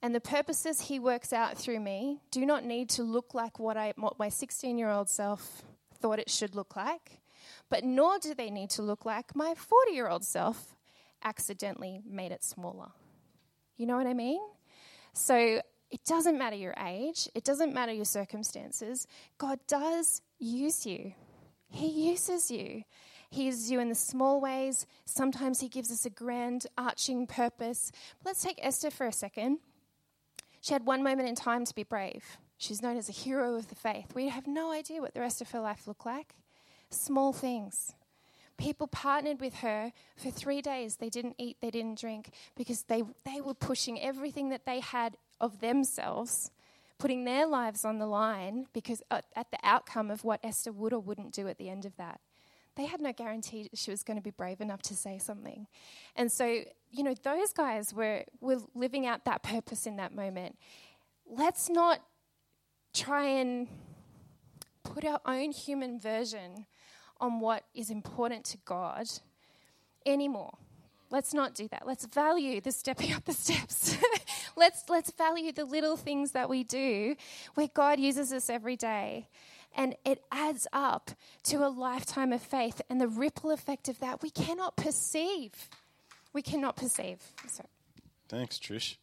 [0.00, 3.76] And the purposes He works out through me do not need to look like what,
[3.76, 5.62] I, what my 16 year old self
[6.00, 7.20] thought it should look like,
[7.68, 10.76] but nor do they need to look like my 40 year old self
[11.24, 12.90] accidentally made it smaller.
[13.76, 14.40] You know what I mean?
[15.12, 15.60] So
[15.90, 19.06] it doesn't matter your age, it doesn't matter your circumstances.
[19.38, 21.12] God does use you,
[21.70, 22.84] He uses you.
[23.30, 24.86] He uses you in the small ways.
[25.04, 27.92] Sometimes He gives us a grand, arching purpose.
[28.18, 29.58] But let's take Esther for a second.
[30.62, 32.38] She had one moment in time to be brave.
[32.56, 34.14] She's known as a hero of the faith.
[34.14, 36.34] We have no idea what the rest of her life looked like.
[36.90, 37.94] Small things.
[38.56, 40.96] People partnered with her for three days.
[40.96, 45.16] They didn't eat, they didn't drink, because they, they were pushing everything that they had
[45.40, 46.50] of themselves,
[46.98, 50.92] putting their lives on the line because at, at the outcome of what Esther would
[50.92, 52.20] or wouldn't do at the end of that.
[52.76, 55.66] They had no guarantee she was going to be brave enough to say something.
[56.14, 60.56] And so, you know, those guys were, were living out that purpose in that moment.
[61.28, 62.00] Let's not
[62.94, 63.66] try and
[64.84, 66.66] put our own human version
[67.20, 69.08] on what is important to God
[70.06, 70.56] anymore.
[71.10, 71.86] Let's not do that.
[71.86, 73.96] Let's value the stepping up the steps.
[74.58, 77.16] Let's, let's value the little things that we do
[77.54, 79.28] where God uses us every day.
[79.76, 81.12] And it adds up
[81.44, 82.80] to a lifetime of faith.
[82.90, 85.52] And the ripple effect of that we cannot perceive.
[86.32, 87.20] We cannot perceive.
[87.46, 87.68] Sorry.
[88.28, 88.96] Thanks, Trish.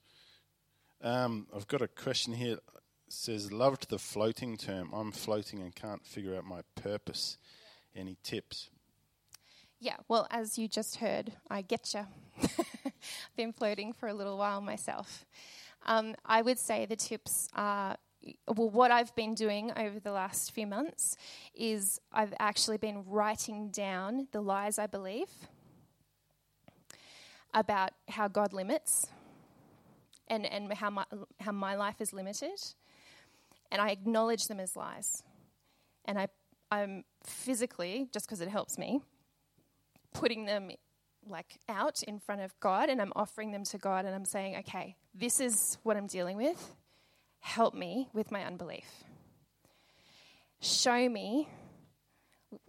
[1.02, 2.54] Um, I've got a question here.
[2.54, 2.60] It
[3.10, 4.92] says, loved the floating term.
[4.94, 7.38] I'm floating and can't figure out my purpose.
[7.96, 8.70] Any tips?
[9.80, 12.08] Yeah, well, as you just heard, I get you.
[13.30, 15.26] I've been floating for a little while myself.
[15.86, 17.98] Um, I would say the tips are
[18.48, 21.16] well, what I've been doing over the last few months
[21.54, 25.30] is I've actually been writing down the lies I believe
[27.54, 29.08] about how God limits
[30.28, 31.06] and, and how, my,
[31.40, 32.60] how my life is limited.
[33.72, 35.24] And I acknowledge them as lies.
[36.06, 36.28] And I,
[36.72, 39.02] I'm physically, just because it helps me,
[40.14, 40.72] putting them
[41.28, 44.58] like out in front of God and I'm offering them to God and I'm saying,
[44.58, 46.76] okay, this is what I'm dealing with.
[47.40, 48.86] Help me with my unbelief.
[50.62, 51.48] Show me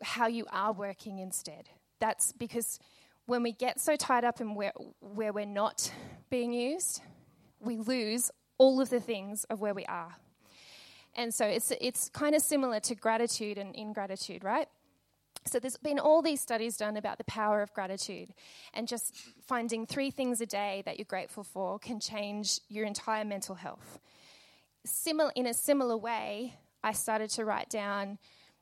[0.02, 1.68] how you are working instead.
[2.00, 2.78] That's because
[3.26, 5.90] when we get so tied up in where, where we're not
[6.30, 7.02] being used,
[7.60, 10.16] we lose all of the things of where we are.
[11.14, 14.68] And so it's, it's kind of similar to gratitude and ingratitude, right?
[15.46, 18.34] So there's been all these studies done about the power of gratitude,
[18.74, 19.16] and just
[19.46, 24.00] finding three things a day that you're grateful for can change your entire mental health.
[24.84, 28.18] Similar, in a similar way, I started to write down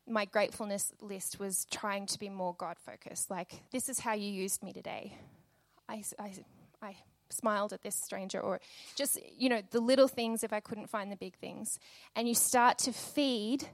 [0.06, 3.30] my gratefulness list was trying to be more God focused.
[3.30, 5.16] Like, this is how you used me today.
[5.88, 6.32] I, I,
[6.82, 6.96] I
[7.30, 8.60] smiled at this stranger, or
[8.94, 11.78] just, you know, the little things if I couldn't find the big things.
[12.14, 13.64] And you start to feed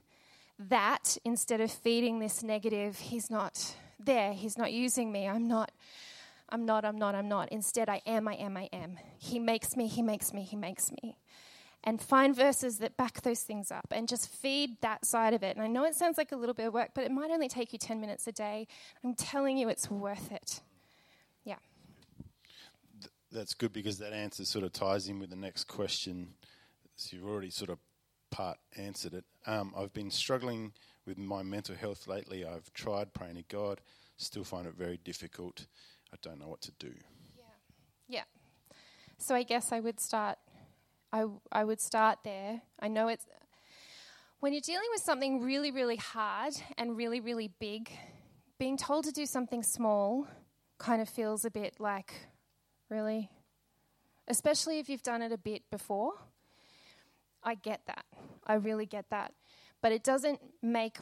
[0.69, 5.71] that instead of feeding this negative, he's not there, he's not using me, I'm not.
[6.53, 7.49] I'm not, I'm not, I'm not.
[7.49, 8.99] Instead, I am, I am, I am.
[9.17, 11.15] He makes me, He makes me, He makes me
[11.83, 15.55] and find verses that back those things up and just feed that side of it.
[15.55, 17.49] And I know it sounds like a little bit of work, but it might only
[17.49, 18.67] take you 10 minutes a day.
[19.03, 20.61] I'm telling you, it's worth it.
[21.43, 21.55] Yeah.
[23.31, 26.35] That's good because that answer sort of ties in with the next question.
[26.97, 27.79] So you've already sort of
[28.31, 29.25] part answered it.
[29.45, 30.73] Um, I've been struggling
[31.05, 32.45] with my mental health lately.
[32.45, 33.81] I've tried praying to God,
[34.17, 35.67] still find it very difficult.
[36.13, 36.93] I don't know what to do.
[37.37, 37.43] Yeah.
[38.07, 38.23] Yeah.
[39.17, 40.37] So I guess I would start
[41.13, 42.61] I, I would start there.
[42.79, 43.25] I know it's
[44.39, 47.91] when you're dealing with something really, really hard and really, really big,
[48.57, 50.27] being told to do something small
[50.79, 52.13] kind of feels a bit like,
[52.89, 53.29] really?
[54.27, 56.13] Especially if you've done it a bit before.
[57.43, 58.05] I get that.
[58.45, 59.33] I really get that.
[59.81, 60.97] But it doesn't make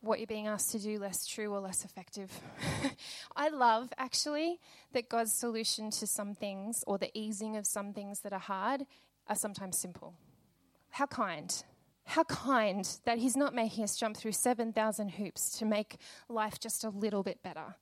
[0.00, 2.30] what you're being asked to do less true or less effective.
[3.36, 4.60] I love actually
[4.92, 8.86] that God's solution to some things or the easing of some things that are hard
[9.28, 10.14] are sometimes simple.
[10.90, 11.64] How kind.
[12.04, 15.96] How kind that He's not making us jump through 7,000 hoops to make
[16.28, 17.76] life just a little bit better.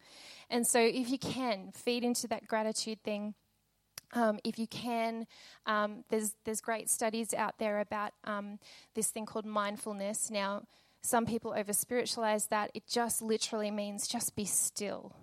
[0.48, 3.34] And so, if you can, feed into that gratitude thing.
[4.12, 5.26] Um, if you can,
[5.66, 8.58] um, there's, there's great studies out there about um,
[8.94, 10.30] this thing called mindfulness.
[10.30, 10.62] Now,
[11.00, 12.70] some people over spiritualize that.
[12.74, 15.14] It just literally means just be still.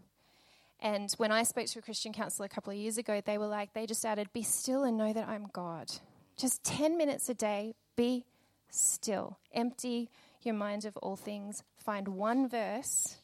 [0.79, 3.47] And when I spoke to a Christian counselor a couple of years ago, they were
[3.47, 5.91] like, they just added, be still and know that I'm God.
[6.37, 8.25] Just 10 minutes a day, be
[8.69, 9.37] still.
[9.53, 10.09] Empty
[10.45, 11.63] your mind of all things.
[11.83, 13.17] Find one verse,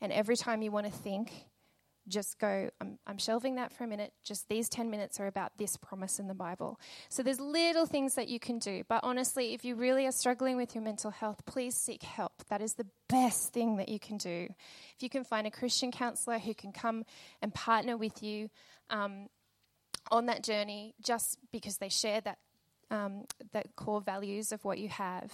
[0.00, 1.45] and every time you want to think,
[2.08, 4.12] just go, I'm, I'm, shelving that for a minute.
[4.24, 6.78] Just these 10 minutes are about this promise in the Bible.
[7.08, 8.82] So there's little things that you can do.
[8.88, 12.32] But honestly, if you really are struggling with your mental health, please seek help.
[12.48, 14.48] That is the best thing that you can do.
[14.94, 17.04] If you can find a Christian counselor who can come
[17.42, 18.50] and partner with you
[18.90, 19.28] um,
[20.10, 22.38] on that journey, just because they share that
[22.90, 25.32] um, the core values of what you have,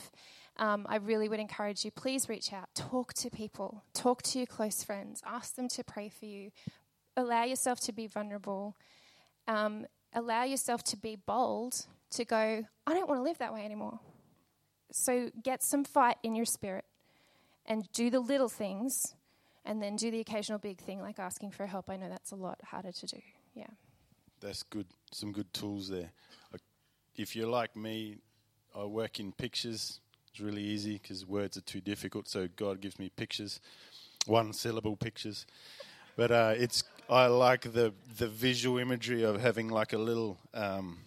[0.57, 4.47] um, I really would encourage you please reach out, talk to people, talk to your
[4.47, 6.51] close friends, ask them to pray for you,
[7.17, 8.77] allow yourself to be vulnerable,
[9.49, 13.65] um, allow yourself to be bold to go, I don't want to live that way
[13.65, 13.99] anymore.
[14.91, 16.85] So get some fight in your spirit
[17.65, 19.15] and do the little things
[19.65, 21.89] and then do the occasional big thing like asking for help.
[21.89, 23.19] I know that's a lot harder to do.
[23.55, 23.69] Yeah.
[24.41, 24.87] That's good.
[25.13, 26.11] Some good tools there
[27.17, 28.19] if you're like me,
[28.75, 30.01] I work in pictures.
[30.33, 32.27] It's really easy because words are too difficult.
[32.27, 33.61] So God gives me pictures,
[34.25, 35.45] one syllable pictures.
[36.17, 40.99] But uh, it's I like the the visual imagery of having like a little um,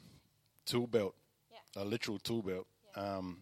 [0.67, 1.15] tool belt,
[1.51, 1.82] yeah.
[1.82, 3.17] a literal tool belt, yeah.
[3.17, 3.41] um,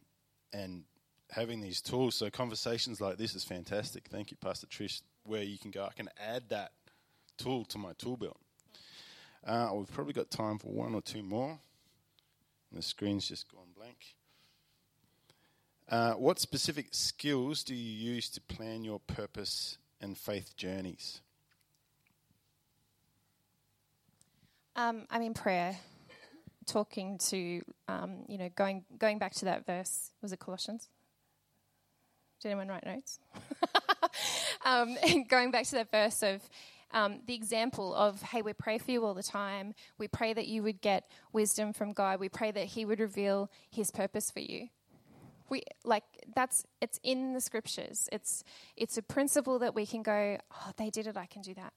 [0.54, 0.84] and
[1.32, 2.16] having these tools.
[2.16, 4.08] So conversations like this is fantastic.
[4.10, 5.02] Thank you, Pastor Trish.
[5.26, 6.72] Where you can go, I can add that
[7.38, 8.38] tool to my tool belt.
[9.46, 11.60] Uh, we've probably got time for one or two more.
[12.72, 14.16] The screen's just gone blank.
[15.90, 21.22] Uh, what specific skills do you use to plan your purpose and faith journeys?
[24.76, 25.78] Um, I mean, prayer.
[26.66, 30.12] Talking to, um, you know, going going back to that verse.
[30.22, 30.88] Was it Colossians?
[32.42, 33.20] Did anyone write notes?
[34.66, 34.98] um,
[35.30, 36.42] going back to that verse of
[36.92, 39.74] um, the example of, hey, we pray for you all the time.
[39.98, 42.20] We pray that you would get wisdom from God.
[42.20, 44.70] We pray that He would reveal His purpose for you.
[45.50, 46.04] We like
[46.36, 48.10] that's it's in the scriptures.
[48.12, 48.44] It's
[48.76, 51.74] it's a principle that we can go, oh, they did it, I can do that.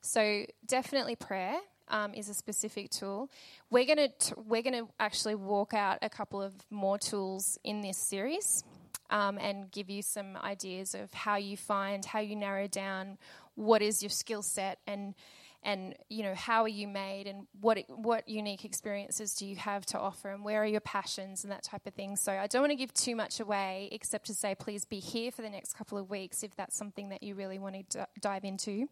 [0.00, 1.56] So definitely prayer.
[1.92, 3.28] Um, is a specific tool.
[3.68, 7.98] We're gonna t- we're gonna actually walk out a couple of more tools in this
[7.98, 8.62] series,
[9.10, 13.18] um, and give you some ideas of how you find, how you narrow down
[13.56, 15.14] what is your skill set and
[15.62, 19.84] and you know how are you made and what what unique experiences do you have
[19.84, 22.62] to offer and where are your passions and that type of thing so i don't
[22.62, 25.74] want to give too much away except to say please be here for the next
[25.74, 28.88] couple of weeks if that's something that you really want to d- dive into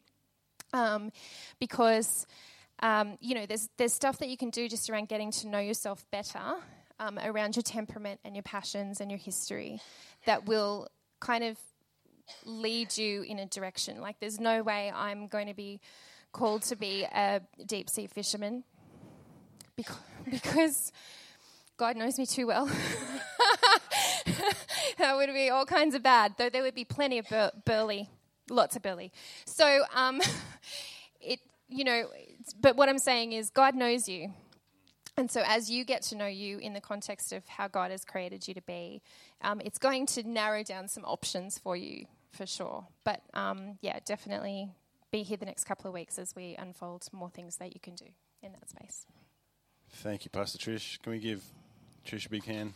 [0.75, 1.11] um,
[1.59, 2.27] because
[2.81, 5.59] um, you know there's there's stuff that you can do just around getting to know
[5.59, 6.57] yourself better
[7.01, 9.81] um, around your temperament and your passions and your history
[10.27, 10.89] that will
[11.21, 11.57] kind of
[12.45, 14.01] lead you in a direction.
[14.01, 15.81] Like, there's no way I'm going to be
[16.33, 18.65] called to be a deep sea fisherman
[20.31, 20.93] because
[21.77, 22.67] God knows me too well.
[24.99, 28.09] that would be all kinds of bad, though there would be plenty of bur- berley,
[28.51, 29.13] lots of berley.
[29.47, 30.21] So, um,
[31.21, 32.09] it, you know,
[32.61, 34.33] but what I'm saying is God knows you.
[35.17, 38.05] And so, as you get to know you in the context of how God has
[38.05, 39.03] created you to be,
[39.43, 42.87] um, it's going to narrow down some options for you for sure.
[43.05, 44.71] But um, yeah, definitely
[45.11, 47.95] be here the next couple of weeks as we unfold more things that you can
[47.95, 48.07] do
[48.43, 49.07] in that space.
[49.91, 51.01] Thank you, Pastor Trish.
[51.01, 51.43] Can we give
[52.07, 52.75] Trish a big hand?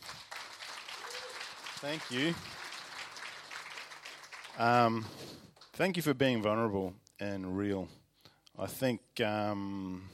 [1.76, 2.34] Thank you.
[4.58, 5.04] Um,
[5.74, 7.88] thank you for being vulnerable and real.
[8.58, 10.08] I think um,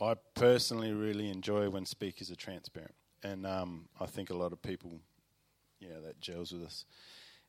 [0.00, 4.60] I personally really enjoy when speakers are transparent, and um, I think a lot of
[4.60, 5.00] people,
[5.80, 6.84] yeah, that gels with us.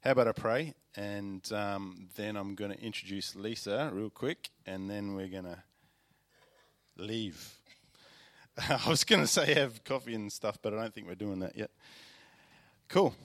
[0.06, 4.88] How about I pray, and um, then I'm going to introduce Lisa real quick, and
[4.88, 5.58] then we're going to
[6.96, 7.56] leave.
[8.70, 11.40] I was going to say have coffee and stuff, but I don't think we're doing
[11.40, 11.72] that yet.
[12.88, 13.16] Cool.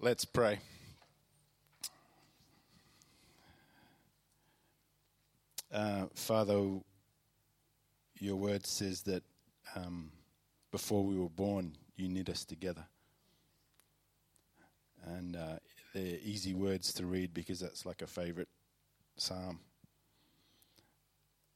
[0.00, 0.60] Let's pray.
[5.70, 6.78] Uh, Father,
[8.18, 9.22] your word says that
[9.74, 10.10] um,
[10.72, 12.86] before we were born, you knit us together.
[15.04, 15.56] And uh,
[15.96, 18.48] they're easy words to read because that's like a favorite
[19.16, 19.60] psalm.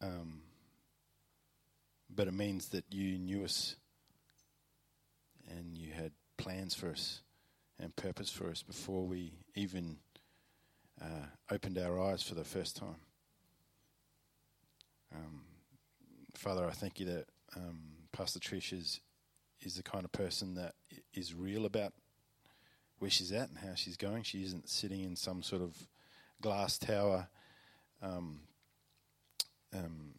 [0.01, 0.41] Um,
[2.09, 3.77] but it means that you knew us
[5.47, 7.21] and you had plans for us
[7.79, 9.99] and purpose for us before we even
[11.03, 12.97] uh, opened our eyes for the first time.
[15.15, 15.43] Um,
[16.35, 17.27] Father, I thank you that
[17.57, 17.81] um,
[18.11, 19.01] Pastor Trish is,
[19.61, 20.77] is the kind of person that
[21.13, 21.93] is real about
[23.01, 24.23] where she's at and how she's going.
[24.23, 25.75] She isn't sitting in some sort of
[26.41, 27.29] glass tower,
[28.03, 28.41] um,
[29.75, 30.13] um,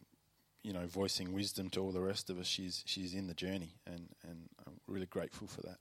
[0.62, 2.46] you know, voicing wisdom to all the rest of us.
[2.46, 5.78] She's she's in the journey, and and I'm really grateful for that.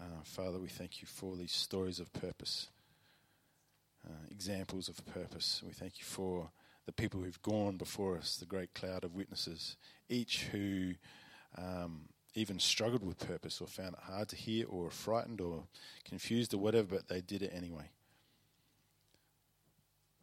[0.00, 2.68] Uh, Father, we thank you for these stories of purpose,
[4.06, 5.62] uh, examples of purpose.
[5.64, 6.50] We thank you for
[6.86, 9.76] the people who've gone before us, the great cloud of witnesses,
[10.08, 10.94] each who
[11.56, 15.64] um, even struggled with purpose or found it hard to hear or were frightened or
[16.04, 17.88] confused or whatever, but they did it anyway.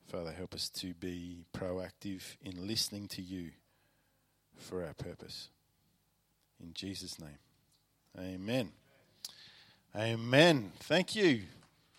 [0.07, 3.51] Father, help us to be proactive in listening to you
[4.57, 5.49] for our purpose.
[6.61, 7.39] In Jesus' name,
[8.19, 8.71] amen.
[9.95, 10.71] Amen.
[10.79, 11.43] Thank you.